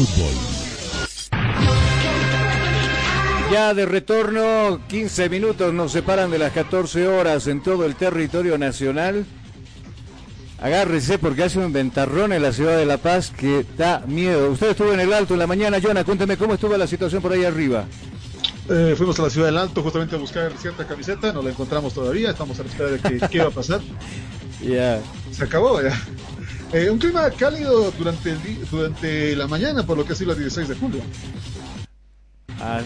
[0.05, 0.35] Fútbol.
[3.53, 8.59] Ya de retorno, 15 minutos nos separan de las 14 horas en todo el territorio
[8.59, 9.25] nacional.
[10.61, 14.51] Agárrese porque hace un ventarrón en la ciudad de La Paz que da miedo.
[14.51, 17.33] Usted estuvo en el Alto en la mañana, Jonah, cuénteme cómo estuvo la situación por
[17.33, 17.85] ahí arriba.
[18.69, 21.95] Eh, fuimos a la ciudad del Alto justamente a buscar cierta camiseta, no la encontramos
[21.95, 23.81] todavía, estamos a la espera de que, qué va a pasar.
[24.63, 25.01] Ya.
[25.33, 25.93] Se acabó ya.
[26.73, 28.39] Eh, un clima cálido durante, el
[28.71, 31.03] durante la mañana, por lo que ha sido el 16 de julio.
[32.61, 32.81] Ah,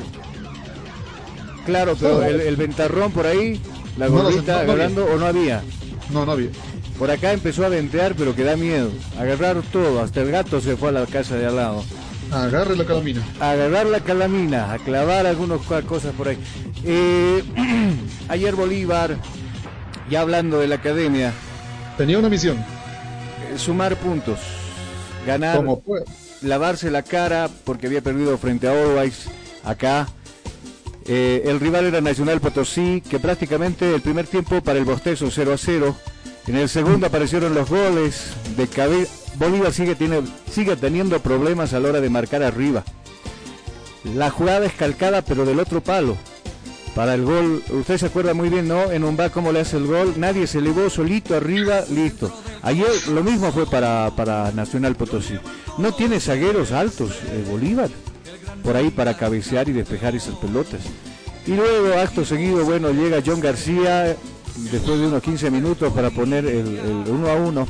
[1.64, 3.61] claro, pero el, el ventarrón por ahí,
[3.97, 5.62] la No sé, no, no agarrando o no había.
[6.11, 6.51] No, no había.
[6.99, 8.91] Por acá empezó a ventear, pero que da miedo.
[9.18, 11.84] Agarrar todo, hasta el gato se fue a la casa de al lado.
[12.32, 13.22] Agarre la calamina.
[13.39, 16.39] Agarrar la calamina, a clavar algunas cosas por ahí.
[16.84, 17.45] Eh,
[18.28, 19.16] ayer Bolívar,
[20.11, 21.32] ya hablando de la academia,
[21.97, 22.62] Tenía una misión.
[23.57, 24.39] Eh, sumar puntos,
[25.27, 25.83] ganar, Como
[26.43, 29.29] lavarse la cara porque había perdido frente a Always
[29.65, 30.09] acá.
[31.09, 35.53] Eh, el rival era Nacional Potosí, que prácticamente el primer tiempo para el bostezo 0
[35.53, 35.97] a 0.
[36.47, 39.13] En el segundo aparecieron los goles de cabeza.
[39.37, 42.85] Bolívar sigue, tiene, sigue teniendo problemas a la hora de marcar arriba.
[44.15, 46.17] La jugada es calcada, pero del otro palo.
[46.97, 48.90] Para el gol, usted se acuerda muy bien, ¿no?
[48.90, 52.32] En un va cómo le hace el gol, nadie se elevó solito arriba, listo.
[52.62, 55.34] Ayer lo mismo fue para, para Nacional Potosí.
[55.76, 57.90] No tiene zagueros altos, eh, Bolívar,
[58.64, 60.80] por ahí para cabecear y despejar esas pelotas.
[61.47, 64.16] Y luego, acto seguido, bueno, llega John García,
[64.57, 67.68] después de unos 15 minutos para poner el, el uno a uno.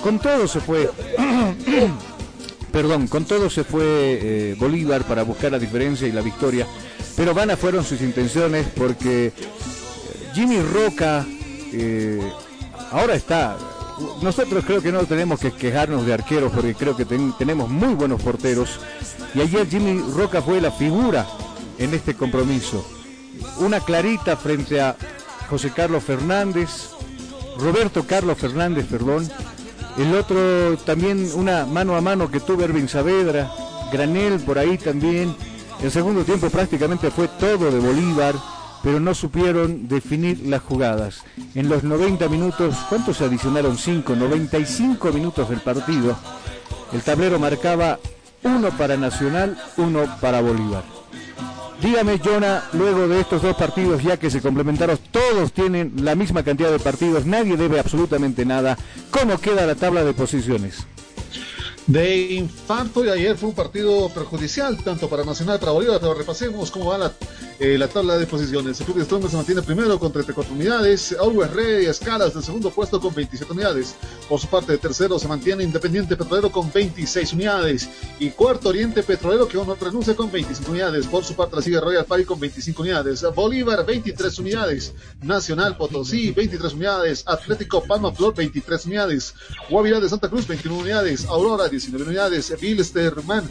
[0.00, 0.88] Con todo se fue,
[2.72, 6.66] perdón, con todo se fue eh, Bolívar para buscar la diferencia y la victoria.
[7.16, 9.32] Pero vanas fueron sus intenciones porque eh,
[10.34, 11.26] Jimmy Roca
[11.72, 12.20] eh,
[12.92, 13.56] ahora está.
[14.22, 17.94] Nosotros creo que no tenemos que quejarnos de arqueros porque creo que ten- tenemos muy
[17.94, 18.80] buenos porteros.
[19.34, 21.26] Y ayer Jimmy Roca fue la figura
[21.78, 22.86] en este compromiso.
[23.58, 24.96] Una clarita frente a
[25.50, 26.90] José Carlos Fernández,
[27.58, 29.28] Roberto Carlos Fernández, perdón.
[29.98, 33.50] El otro también una mano a mano que tuvo Ervin Saavedra,
[33.92, 35.34] Granel por ahí también.
[35.82, 38.34] El segundo tiempo prácticamente fue todo de Bolívar,
[38.82, 41.24] pero no supieron definir las jugadas.
[41.54, 43.76] En los 90 minutos, ¿cuántos se adicionaron?
[43.76, 46.16] 5, 95 minutos del partido.
[46.92, 47.98] El tablero marcaba
[48.42, 50.99] uno para Nacional, uno para Bolívar.
[51.82, 56.42] Dígame, Jonah, luego de estos dos partidos ya que se complementaron, todos tienen la misma
[56.42, 58.76] cantidad de partidos, nadie debe absolutamente nada.
[59.10, 60.86] ¿Cómo queda la tabla de posiciones?
[61.90, 66.70] De infarto y ayer fue un partido perjudicial tanto para Nacional para Bolívar, pero repasemos
[66.70, 67.12] cómo va la,
[67.58, 68.78] eh, la tabla de posiciones.
[68.78, 72.44] El Club de Strongest se mantiene primero con 34 unidades, Always Rey y Escalas del
[72.44, 73.96] segundo puesto con 27 unidades.
[74.28, 77.88] Por su parte, tercero se mantiene Independiente Petrolero con 26 unidades
[78.20, 81.08] y cuarto Oriente Petrolero que aún no renuncia con 25 unidades.
[81.08, 86.30] Por su parte, la sigue Royal Party con 25 unidades, Bolívar 23 unidades, Nacional Potosí
[86.30, 89.34] 23 unidades, Atlético Palma Flor 23 unidades,
[89.68, 93.48] Guavirá de Santa Cruz 21 unidades, Aurora 19 unidades, Bilsterman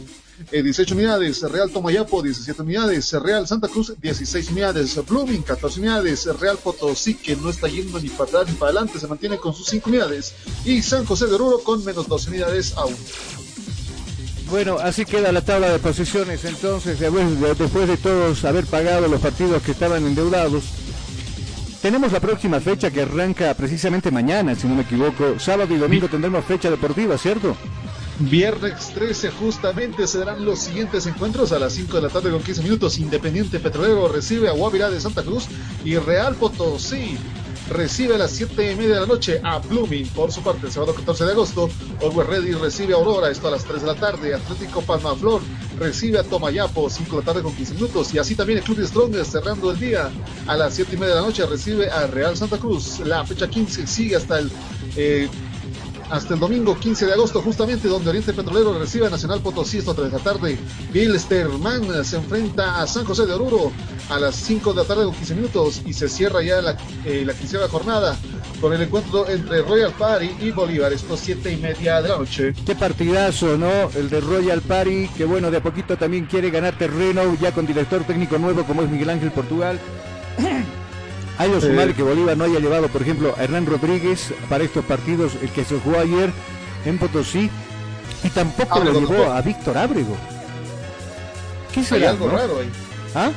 [0.52, 6.26] eh, 18 unidades, Real Tomayapo 17 unidades, Real Santa Cruz 16 unidades, Blooming 14 unidades,
[6.40, 9.54] Real Potosí que no está yendo ni para atrás ni para adelante, se mantiene con
[9.54, 12.96] sus 5 unidades y San José de Oruro con menos 12 unidades aún.
[14.50, 17.12] Bueno, así queda la tabla de posiciones entonces, de,
[17.56, 20.64] después de todos haber pagado los partidos que estaban endeudados.
[21.82, 25.38] tenemos la próxima fecha que arranca precisamente mañana, si no me equivoco.
[25.38, 27.56] Sábado y domingo tendremos fecha deportiva, ¿cierto?
[28.20, 32.64] Viernes 13 justamente serán los siguientes encuentros a las 5 de la tarde con 15
[32.64, 33.00] minutos.
[33.00, 35.48] Independiente Petrolero recibe a Guavirá de Santa Cruz
[35.86, 37.18] y Real Potosí
[37.70, 40.08] recibe a las 7 y media de la noche a Blooming.
[40.10, 41.70] Por su parte, el sábado 14 de agosto,
[42.02, 44.34] Always Ready recibe a Aurora, esto a las 3 de la tarde.
[44.34, 45.42] Atlético Palmaflor
[45.78, 48.14] recibe a Tomayapo, 5 de la tarde con 15 minutos.
[48.14, 50.10] Y así también el Club de Strongest cerrando el día
[50.48, 53.00] a las 7 y media de la noche recibe a Real Santa Cruz.
[53.00, 54.52] La fecha 15 sigue hasta el
[54.96, 55.30] eh,
[56.10, 59.94] hasta el domingo 15 de agosto, justamente donde Oriente Petrolero recibe a Nacional Potosí esta
[59.94, 60.58] de la tarde.
[60.92, 63.72] Bilsterman se enfrenta a San José de Oruro
[64.10, 67.24] a las 5 de la tarde con 15 minutos y se cierra ya la, eh,
[67.26, 68.18] la quinceava jornada
[68.60, 72.54] con el encuentro entre Royal Party y Bolívar, estos siete y media de la noche.
[72.66, 73.90] Qué partidazo, ¿no?
[73.96, 77.66] El de Royal Party, que bueno, de a poquito también quiere ganar terreno, ya con
[77.66, 79.80] director técnico nuevo como es Miguel Ángel Portugal.
[81.40, 84.84] Hay que sumar que Bolívar no haya llevado, por ejemplo, a Hernán Rodríguez para estos
[84.84, 86.34] partidos, el que se jugó ayer
[86.84, 87.50] en Potosí,
[88.26, 90.18] y tampoco lo llevó a Víctor Ábrego.
[91.74, 92.10] ¿Qué será?
[92.10, 92.70] Hay algo raro ahí.
[93.16, 93.32] ¿Ah?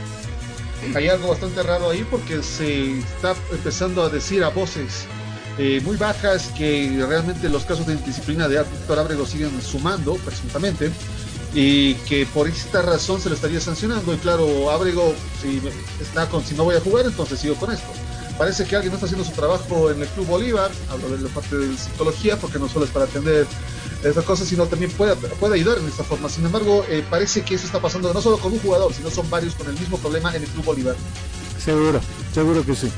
[0.97, 5.07] Hay algo bastante raro ahí porque se está empezando a decir a voces
[5.57, 10.91] eh, muy bajas que realmente los casos de indisciplina de Víctor Ábrego siguen sumando, presuntamente
[11.55, 14.15] y que por esta razón se le estaría sancionando.
[14.15, 15.61] Y claro, Abrego, si,
[16.01, 17.89] está con, si no voy a jugar, entonces sigo con esto.
[18.39, 21.29] Parece que alguien no está haciendo su trabajo en el Club Bolívar, hablo de la
[21.29, 23.47] parte de psicología, porque no solo es para atender
[24.03, 26.29] estas cosas, sino también puede, puede ayudar en esta forma.
[26.29, 29.29] Sin embargo, eh, parece que eso está pasando no solo con un jugador, sino son
[29.29, 30.97] varios con el mismo problema en el Club Bolívar.
[31.63, 32.01] Seguro,
[32.33, 32.91] seguro que sí.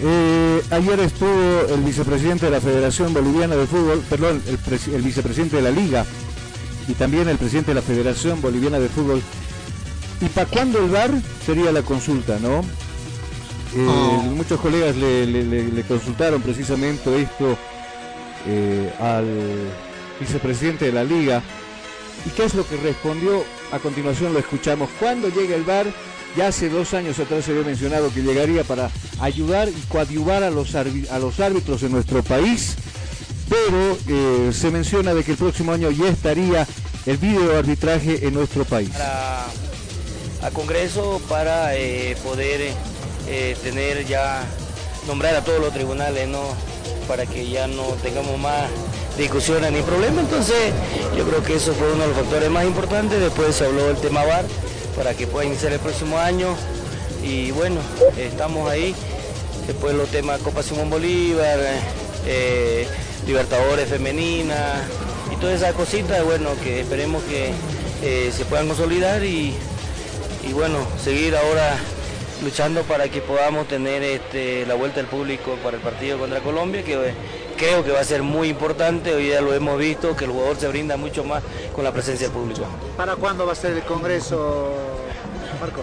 [0.00, 5.62] Eh, ayer estuvo el vicepresidente de la Federación Boliviana de Fútbol, perdón, el vicepresidente de
[5.62, 6.06] la Liga,
[6.88, 9.22] y también el presidente de la Federación Boliviana de Fútbol.
[10.20, 11.10] ¿Y para cuándo el VAR?
[11.44, 12.60] Sería la consulta, ¿no?
[13.76, 14.22] Eh, oh.
[14.34, 17.56] Muchos colegas le, consultaron precisamente esto
[18.46, 19.26] eh, al
[20.18, 21.42] vicepresidente de la liga.
[22.26, 23.44] ¿Y qué es lo que respondió?
[23.70, 24.88] A continuación lo escuchamos.
[24.98, 25.86] ¿Cuándo llega el VAR?
[26.36, 30.50] Ya hace dos años atrás se había mencionado que llegaría para ayudar y coadyuvar a
[30.50, 32.76] los, a los árbitros en nuestro país
[33.48, 36.66] pero eh, se menciona de que el próximo año ya estaría
[37.06, 38.90] el video arbitraje en nuestro país.
[38.90, 39.46] Para,
[40.42, 42.72] a Congreso para eh, poder
[43.28, 44.44] eh, tener ya,
[45.06, 46.42] nombrar a todos los tribunales, ¿no?
[47.06, 48.68] Para que ya no tengamos más
[49.16, 50.24] discusiones ni problemas.
[50.24, 50.72] Entonces,
[51.16, 53.20] yo creo que eso fue uno de los factores más importantes.
[53.20, 54.44] Después se habló del tema VAR
[54.96, 56.54] para que pueda iniciar el próximo año.
[57.22, 57.80] Y bueno,
[58.16, 58.94] estamos ahí.
[59.66, 61.58] Después los temas Copa Simón Bolívar.
[63.28, 64.82] Libertadores femenina
[65.30, 67.52] y todas esas cositas, bueno, que esperemos que
[68.02, 69.54] eh, se puedan consolidar y,
[70.54, 71.76] bueno, seguir ahora
[72.42, 76.82] luchando para que podamos tener este, la vuelta del público para el partido contra Colombia,
[76.82, 77.12] que
[77.58, 80.56] creo que va a ser muy importante, hoy ya lo hemos visto, que el jugador
[80.56, 81.42] se brinda mucho más
[81.74, 82.62] con la presencia del público.
[82.96, 84.72] ¿Para cuándo va a ser el Congreso,
[85.60, 85.82] Marco?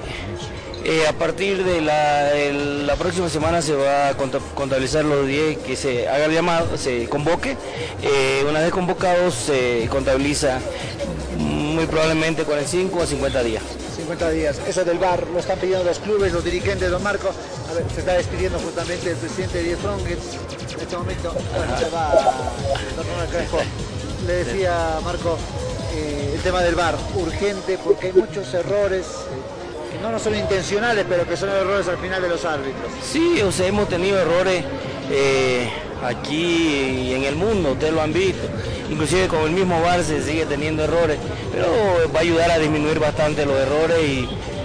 [0.84, 6.08] Eh, a partir de la, próxima semana se va a contabilizar los 10 que se
[6.08, 7.58] haga el llamado, se convoque.
[8.02, 10.60] Eh, una vez convocados se contabiliza
[11.38, 13.64] muy probablemente 45 a 50 días.
[13.96, 14.62] 50 días.
[14.68, 17.30] Eso del bar lo están pidiendo los clubes, los dirigentes, don Marco.
[17.70, 20.38] A ver, se está despidiendo justamente el presidente de Strongets.
[20.76, 21.34] En este momento
[21.80, 22.14] se va
[24.28, 25.38] Le decía Marco
[25.96, 29.06] eh, el tema del bar, urgente porque hay muchos errores
[30.06, 32.92] no, no son intencionales, pero que son errores al final de los árbitros.
[33.02, 34.64] Sí, o sea, hemos tenido errores
[35.10, 35.68] eh,
[36.04, 38.48] aquí y en el mundo, ustedes lo han visto.
[38.90, 41.18] Inclusive con el mismo VAR se sigue teniendo errores,
[41.52, 41.68] pero
[42.14, 43.98] va a ayudar a disminuir bastante los errores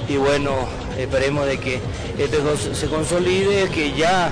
[0.09, 0.53] y, bueno,
[0.99, 1.81] esperemos de que
[2.19, 4.31] esto se consolide, que ya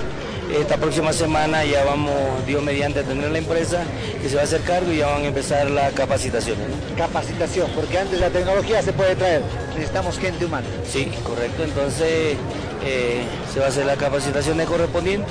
[0.51, 2.13] esta próxima semana ya vamos,
[2.45, 3.83] Dios mediante, a tener la empresa
[4.21, 6.65] que se va a hacer cargo y ya van a empezar las capacitaciones.
[6.97, 9.41] Capacitación, porque antes la tecnología se puede traer,
[9.73, 10.67] necesitamos gente humana.
[10.89, 12.35] Sí, correcto, entonces
[12.83, 13.23] eh,
[13.53, 15.27] se va a hacer la capacitación correspondiente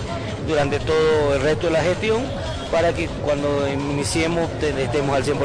[0.47, 2.23] durante todo el resto de la gestión
[2.71, 5.37] para que cuando iniciemos estemos al 100%.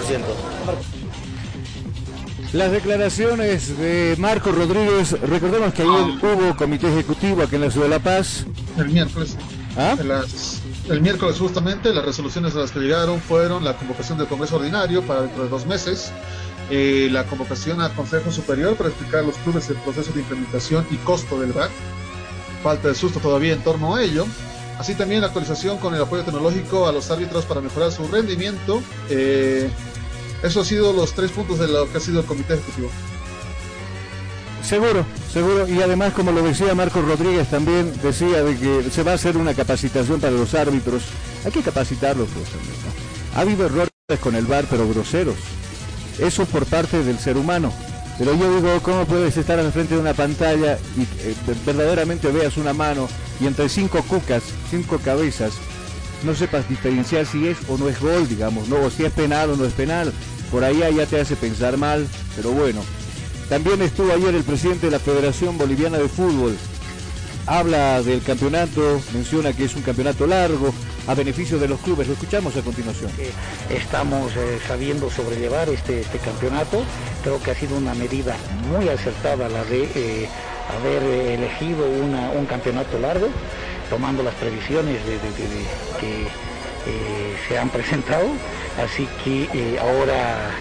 [2.53, 7.87] Las declaraciones de Marco Rodríguez, recordemos que ayer hubo comité ejecutivo aquí en la Ciudad
[7.87, 8.45] de La Paz.
[8.77, 9.35] El miércoles.
[9.75, 9.95] ¿Ah?
[10.89, 15.01] el miércoles justamente las resoluciones a las que llegaron fueron la convocación del Congreso Ordinario
[15.01, 16.11] para dentro de dos meses,
[16.69, 20.85] eh, la convocación al Consejo Superior para explicar a los clubes el proceso de implementación
[20.91, 21.71] y costo del VAC,
[22.61, 24.27] falta de susto todavía en torno a ello,
[24.77, 28.81] así también la actualización con el apoyo tecnológico a los árbitros para mejorar su rendimiento.
[29.09, 29.69] Eh,
[30.43, 32.89] eso ha sido los tres puntos de lo que ha sido el Comité Ejecutivo.
[34.63, 35.67] Seguro, seguro.
[35.67, 39.37] Y además, como lo decía Marcos Rodríguez, también decía de que se va a hacer
[39.37, 41.03] una capacitación para los árbitros.
[41.45, 42.29] Hay que capacitarlos.
[42.33, 42.47] Pues,
[43.35, 43.89] ha habido errores
[44.21, 45.35] con el bar, pero groseros.
[46.17, 47.73] Eso por parte del ser humano.
[48.17, 51.35] Pero yo digo, ¿cómo puedes estar al frente de una pantalla y eh,
[51.65, 53.09] verdaderamente veas una mano
[53.39, 55.53] y entre cinco cucas, cinco cabezas,
[56.23, 59.49] no sepas diferenciar si es o no es gol, digamos, no, o si es penal
[59.49, 60.13] o no es penal?
[60.51, 62.81] Por ahí ya te hace pensar mal, pero bueno.
[63.49, 66.57] También estuvo ayer el presidente de la Federación Boliviana de Fútbol.
[67.45, 70.73] Habla del campeonato, menciona que es un campeonato largo,
[71.07, 72.07] a beneficio de los clubes.
[72.07, 73.11] Lo escuchamos a continuación.
[73.69, 76.83] Estamos eh, sabiendo sobrellevar este, este, campeonato.
[77.21, 78.37] Creo que ha sido una medida
[78.71, 80.29] muy acertada la de eh,
[80.79, 83.27] haber elegido un campeonato largo,
[83.89, 85.01] tomando las previsiones
[85.99, 88.27] que eh, se han presentado.
[88.81, 90.51] Así que ahora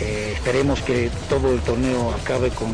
[0.00, 2.68] eh, esperemos que todo el torneo acabe con,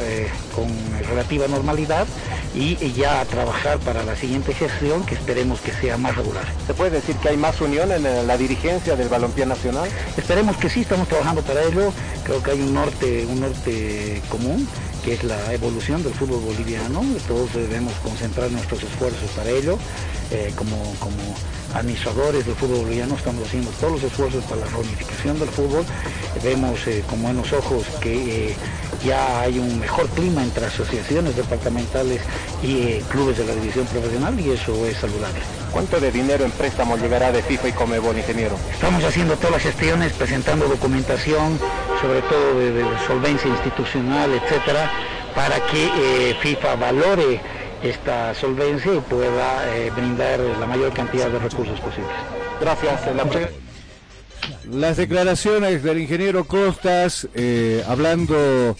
[0.00, 0.68] eh, con
[1.08, 2.06] relativa normalidad
[2.54, 6.44] y, ya a trabajar para la siguiente gestión que esperemos que sea más regular.
[6.66, 9.88] ¿Se puede decir que hay más unión en la dirigencia del balompié nacional?
[10.16, 11.92] Esperemos que sí, estamos trabajando para ello.
[12.24, 14.66] Creo que hay un norte, un norte común
[15.04, 17.00] que es la evolución del fútbol boliviano.
[17.28, 19.78] Todos debemos concentrar nuestros esfuerzos para ello,
[20.32, 21.16] eh, como, como
[21.76, 25.84] administradores del fútbol boliviano estamos haciendo todos los esfuerzos para la reunificación del fútbol.
[26.42, 28.56] Vemos eh, con buenos ojos que eh,
[29.04, 32.20] ya hay un mejor clima entre asociaciones departamentales
[32.62, 35.40] y eh, clubes de la división profesional y eso es saludable.
[35.70, 38.56] ¿Cuánto de dinero en préstamo llegará de FIFA y Comebol, ingeniero?
[38.72, 41.58] Estamos haciendo todas las gestiones, presentando documentación,
[42.00, 44.90] sobre todo de, de solvencia institucional, etcétera,
[45.34, 47.40] para que FIFA valore
[47.82, 52.12] esta solvencia y pueda eh, brindar la mayor cantidad de recursos posibles.
[52.60, 53.00] Gracias.
[54.70, 58.76] Las declaraciones del ingeniero Costas eh, hablando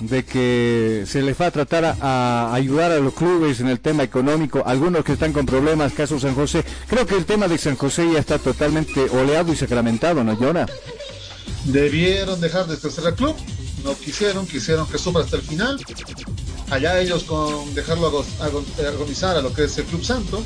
[0.00, 4.02] de que se les va a tratar a, ayudar a los clubes en el tema
[4.02, 6.64] económico, algunos que están con problemas, caso San José.
[6.86, 10.66] Creo que el tema de San José ya está totalmente oleado y sacramentado, ¿no, Jonah?
[11.64, 13.34] Debieron dejar de crecer el club,
[13.84, 15.78] no quisieron, quisieron que sufra hasta el final
[16.70, 18.24] allá ellos con dejarlo
[18.86, 20.42] agonizar a lo que es el Club Santo.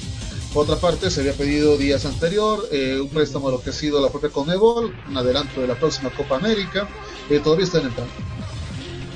[0.53, 3.73] Por otra parte, se había pedido días anterior eh, un préstamo a lo que ha
[3.73, 6.89] sido la propia Conebol, un adelanto de la próxima Copa América.
[7.29, 8.09] Eh, todavía está en el plan.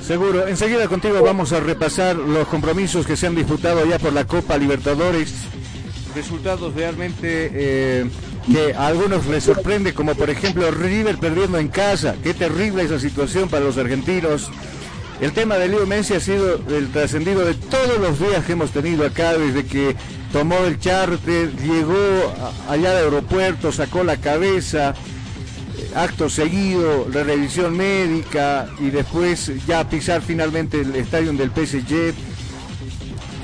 [0.01, 0.47] Seguro.
[0.47, 4.57] Enseguida contigo vamos a repasar los compromisos que se han disputado ya por la Copa
[4.57, 5.33] Libertadores.
[6.15, 8.05] Resultados realmente eh,
[8.53, 12.15] que a algunos les sorprende, como por ejemplo River perdiendo en casa.
[12.23, 14.51] Qué terrible esa situación para los argentinos.
[15.21, 18.73] El tema de Leo Messi ha sido el trascendido de todos los días que hemos
[18.73, 19.97] tenido acá, desde que
[20.33, 22.35] tomó el charter, llegó
[22.69, 24.95] allá al aeropuerto, sacó la cabeza,
[25.79, 32.13] eh, acto seguido, la revisión médica y después ya pisar finalmente el estadio del PSG.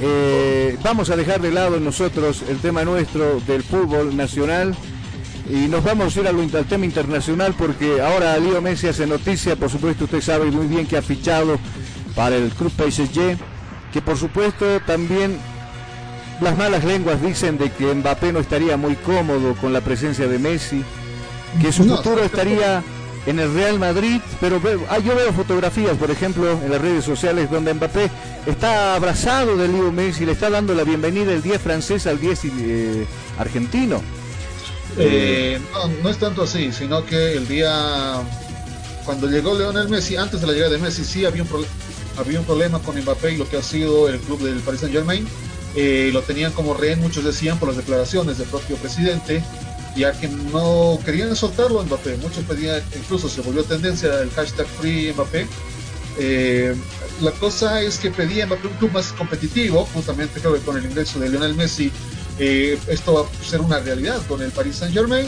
[0.02, 4.74] Eh, vamos a dejar de lado nosotros el tema nuestro del fútbol nacional
[5.50, 9.68] y nos vamos a ir al, tema internacional porque ahora Leo Messi hace noticia, por
[9.68, 11.58] supuesto usted sabe muy bien que ha fichado
[12.14, 13.36] para el club PSG,
[13.92, 15.36] que por supuesto también
[16.40, 20.38] las malas lenguas dicen de que Mbappé no estaría muy cómodo con la presencia de
[20.38, 20.84] Messi,
[21.60, 22.82] que su futuro estaría
[23.26, 27.50] en el Real Madrid, pero ah, yo veo fotografías, por ejemplo, en las redes sociales
[27.50, 28.08] donde Mbappé
[28.46, 32.44] está abrazado de Leo Messi, le está dando la bienvenida el 10 francés al 10
[32.44, 33.06] eh,
[33.38, 34.00] argentino.
[34.98, 38.22] Eh, no, no es tanto así, sino que el día
[39.04, 41.48] cuando llegó Leonel Messi, antes de la llegada de Messi, sí había un,
[42.16, 44.94] había un problema con Mbappé y lo que ha sido el club del Paris Saint
[44.94, 45.26] Germain.
[45.74, 49.42] Eh, lo tenían como rehén, muchos decían, por las declaraciones del propio presidente,
[49.96, 52.18] ya que no querían soltarlo Mbappé.
[52.18, 55.46] Muchos pedían, incluso se volvió tendencia el hashtag Free Mbappé.
[56.18, 56.74] Eh,
[57.20, 60.84] la cosa es que pedía Mbappé un club más competitivo, justamente creo que con el
[60.84, 61.90] ingreso de Lionel Messi
[62.38, 65.26] eh, esto va a ser una realidad con el Paris Saint Germain.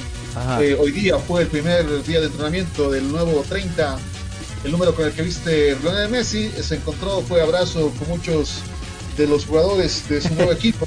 [0.61, 3.99] Eh, hoy día fue el primer día de entrenamiento del nuevo 30,
[4.65, 6.51] el número con el que viste Lionel Messi.
[6.63, 8.63] Se encontró, fue abrazo con muchos
[9.17, 10.87] de los jugadores de su nuevo equipo.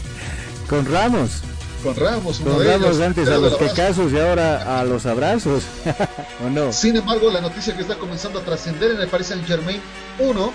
[0.68, 1.42] con Ramos.
[1.86, 5.66] Con Ramos, con Ramos antes a los pecazos y ahora a los abrazos.
[6.44, 6.74] ¿O no?
[6.74, 9.80] Sin embargo, la noticia que está comenzando a trascender en el Paris Saint Germain,
[10.18, 10.52] uno,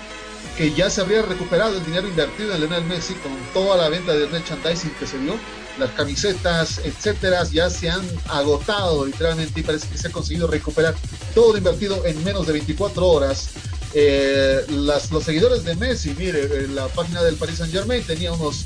[0.57, 4.11] que ya se habría recuperado el dinero invertido en Lionel Messi con toda la venta
[4.11, 5.35] de merchandising que se dio
[5.79, 10.95] las camisetas, etcétera, ya se han agotado literalmente y parece que se ha conseguido recuperar
[11.33, 13.51] todo lo invertido en menos de 24 horas.
[13.93, 18.33] Eh, las, los seguidores de Messi, mire, eh, la página del Paris Saint Germain tenía
[18.33, 18.65] unos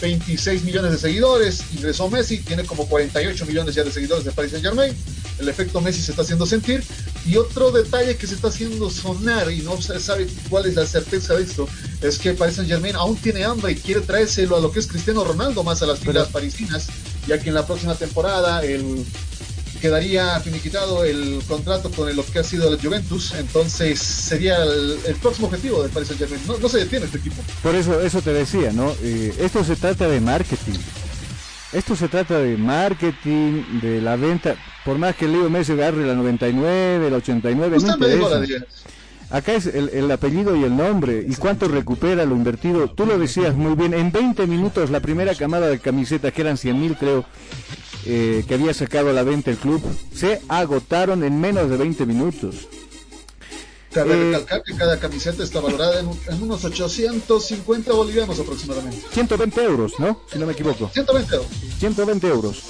[0.00, 4.52] 26 millones de seguidores, ingresó Messi, tiene como 48 millones ya de seguidores de Paris
[4.52, 4.94] Saint Germain,
[5.38, 6.84] el efecto Messi se está haciendo sentir
[7.26, 10.86] Y otro detalle que se está haciendo sonar y no se sabe cuál es la
[10.86, 11.68] certeza de esto,
[12.02, 14.86] es que Paris Saint Germain aún tiene hambre y quiere traérselo a lo que es
[14.86, 16.86] Cristiano Ronaldo más a las filas parisinas,
[17.26, 19.04] ya que en la próxima temporada el
[19.84, 25.48] quedaría finiquitado el contrato con lo que ha sido el Juventus, entonces sería el, próximo
[25.48, 26.40] objetivo del Paris Saint Germain.
[26.62, 27.36] No, se detiene este equipo.
[27.62, 28.94] Por eso, eso te decía, ¿no?
[29.02, 30.78] Eh, esto se trata de marketing.
[31.74, 34.56] Esto se trata de marketing, de la venta.
[34.86, 38.64] Por más que Leo Messi agarre la 99, la 89, no interesa.
[39.28, 42.88] Acá es el, apellido y el nombre y cuánto recupera lo invertido.
[42.88, 46.56] Tú lo decías muy bien, en 20 minutos la primera camada de camisetas, que eran
[46.56, 47.26] 100 mil creo,
[48.06, 49.82] eh, que había sacado a la venta el club,
[50.14, 52.68] se agotaron en menos de 20 minutos.
[53.94, 59.06] Cabe eh, recalcar que cada camiseta está valorada en, unos 850 bolivianos aproximadamente.
[59.12, 60.20] 120 euros, ¿no?
[60.30, 60.90] Si no me equivoco.
[60.92, 61.48] 120 euros.
[61.78, 62.62] 120 euros.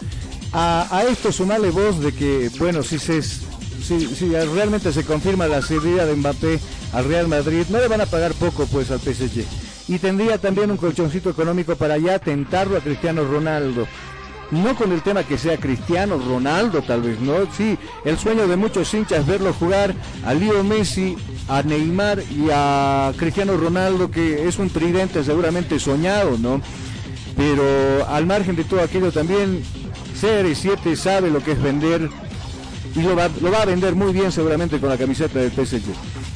[0.52, 5.62] A, esto sumale vos de que, bueno, si se si, si, realmente se confirma la
[5.62, 6.60] salida de Mbappé
[6.92, 9.44] al Real Madrid, no le van a pagar poco pues al PSG.
[9.88, 13.86] Y tendría también un colchoncito económico para ya tentarlo a Cristiano Ronaldo
[14.62, 17.34] no con el tema que sea Cristiano, Ronaldo tal vez, ¿no?
[17.56, 19.94] Sí, el sueño de muchos hinchas verlo jugar
[20.24, 21.16] a Leo Messi,
[21.48, 26.60] a Neymar y a Cristiano Ronaldo, que es un tridente seguramente soñado, ¿no?
[27.36, 29.62] Pero al margen de todo aquello también,
[30.20, 32.08] CR7 sabe lo que es vender
[32.94, 35.82] y lo va, a vender muy bien seguramente con la camiseta del PSG.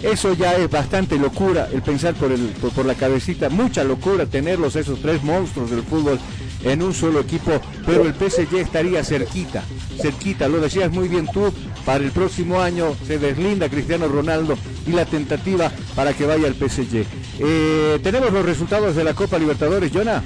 [0.02, 4.76] Eso ya es bastante locura, el pensar por, el, por la cabecita, mucha locura tenerlos
[4.76, 6.18] esos tres monstruos del fútbol
[6.62, 9.62] en un solo equipo, pero el PSG estaría cerquita,
[10.00, 11.52] cerquita, lo decías muy bien tú,
[11.84, 14.56] para el próximo año se deslinda Cristiano Ronaldo
[14.86, 17.04] y la tentativa para que vaya al PSG.
[17.40, 20.22] Eh, Tenemos los resultados de la Copa Libertadores, Jonah.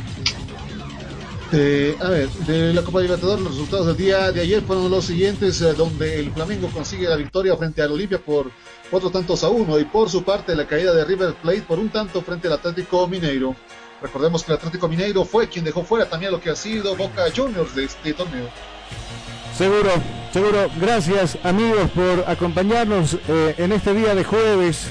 [1.54, 5.04] Eh, a ver, de la Copa Libertadores, los resultados del día de ayer fueron los
[5.04, 8.50] siguientes, eh, donde el Flamengo consigue la victoria frente al Olimpia por
[8.90, 11.90] cuatro tantos a uno y por su parte la caída de River Plate por un
[11.90, 13.54] tanto frente al Atlético Mineiro.
[14.02, 17.24] Recordemos que el Atlético Mineiro fue quien dejó fuera también lo que ha sido Boca
[17.34, 18.48] Juniors de este torneo.
[19.56, 19.90] Seguro,
[20.32, 20.68] seguro.
[20.80, 24.90] Gracias amigos por acompañarnos eh, en este día de jueves.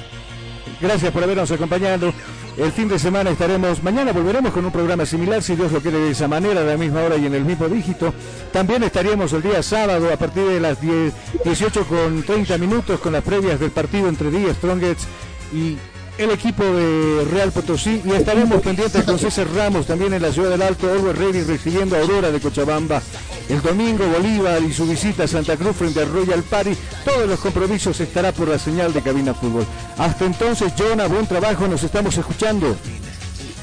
[0.79, 2.13] Gracias por habernos acompañado.
[2.57, 5.99] El fin de semana estaremos, mañana volveremos con un programa similar, si Dios lo quiere
[5.99, 8.13] de esa manera, a la misma hora y en el mismo dígito.
[8.51, 11.13] También estaríamos el día sábado a partir de las 10,
[11.45, 15.07] 18 con 30 minutos con las previas del partido entre Díaz Strongets
[15.53, 15.77] y
[16.21, 20.51] el equipo de Real Potosí y estaremos pendientes con César Ramos también en la ciudad
[20.51, 23.01] del Alto, Always Ready recibiendo a Aurora de Cochabamba.
[23.49, 26.71] El domingo Bolívar y su visita a Santa Cruz frente al Royal Party.
[27.03, 29.65] Todos los compromisos estará por la señal de Cabina Fútbol.
[29.97, 32.75] Hasta entonces, Jonah, buen trabajo, nos estamos escuchando.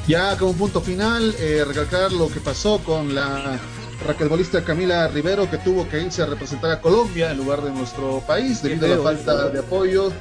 [0.07, 3.59] Ya como punto final, eh, recalcar lo que pasó con la
[4.07, 8.23] raquetbolista Camila Rivero que tuvo que irse a representar a Colombia en lugar de nuestro
[8.27, 10.13] país debido a la falta de apoyo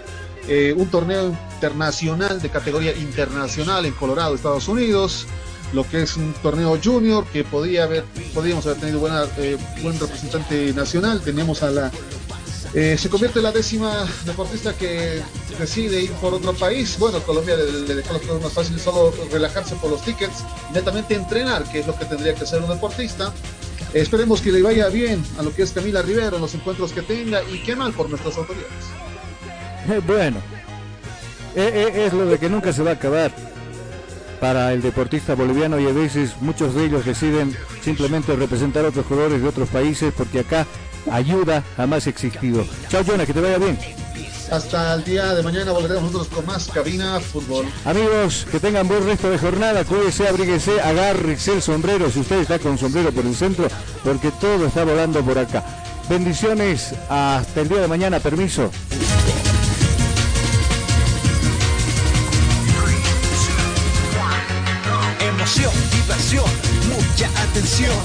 [0.48, 5.28] eh, un torneo internacional de categoría internacional en Colorado, Estados Unidos,
[5.74, 10.00] lo que es un torneo junior que podía haber, podríamos haber tenido buena, eh, buen
[10.00, 11.22] representante nacional.
[11.22, 11.92] Tenemos a la
[12.74, 15.22] eh, se convierte en la décima deportista que
[15.58, 16.98] decide ir por otro país.
[17.00, 20.44] Bueno, Colombia le, le dejó las cosas más fáciles, solo relajarse por los tickets,
[20.74, 23.34] netamente entrenar, que es lo que tendría que hacer un deportista.
[23.94, 27.02] esperemos que le vaya bien a lo que es Camila Rivera en los encuentros que
[27.02, 29.07] tenga y qué mal por nuestras autoridades.
[30.08, 30.38] bueno,
[31.56, 33.32] eh, eh, es lo de que nunca se va a acabar
[34.40, 39.06] para el deportista boliviano y a veces muchos de ellos deciden simplemente representar a otros
[39.06, 40.68] jugadores de otros países porque acá
[41.12, 42.66] ayuda jamás existido.
[42.90, 43.78] Chao Jonah, que te vaya bien.
[44.52, 47.66] Hasta el día de mañana volveremos nosotros con más Cabina Fútbol.
[47.84, 52.58] Amigos, que tengan buen resto de jornada, cuídese, abríguese, agárrese el sombrero si usted está
[52.60, 53.68] con sombrero por el centro,
[54.04, 55.66] porque todo está volando por acá.
[56.10, 58.72] Bendiciones, hasta el día de mañana, permiso.
[67.58, 67.98] Atención.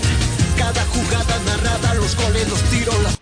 [0.56, 3.21] Cada jugada narrada, los goles, los tiros, las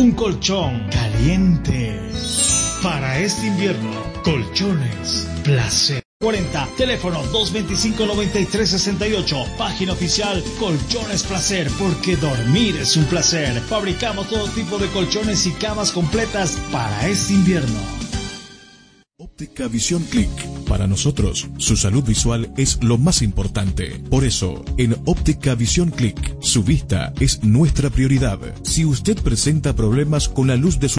[0.00, 2.00] Un colchón caliente.
[2.82, 3.90] Para este invierno,
[4.24, 6.02] colchones placer.
[6.22, 13.60] 40, teléfono 225-9368, página oficial Colchones Placer, porque dormir es un placer.
[13.60, 18.09] Fabricamos todo tipo de colchones y camas completas para este invierno.
[19.40, 20.28] Óptica Visión Click.
[20.68, 23.98] Para nosotros, su salud visual es lo más importante.
[24.10, 28.38] Por eso, en Óptica Visión Click, su vista es nuestra prioridad.
[28.64, 30.88] Si usted presenta problemas con la luz de su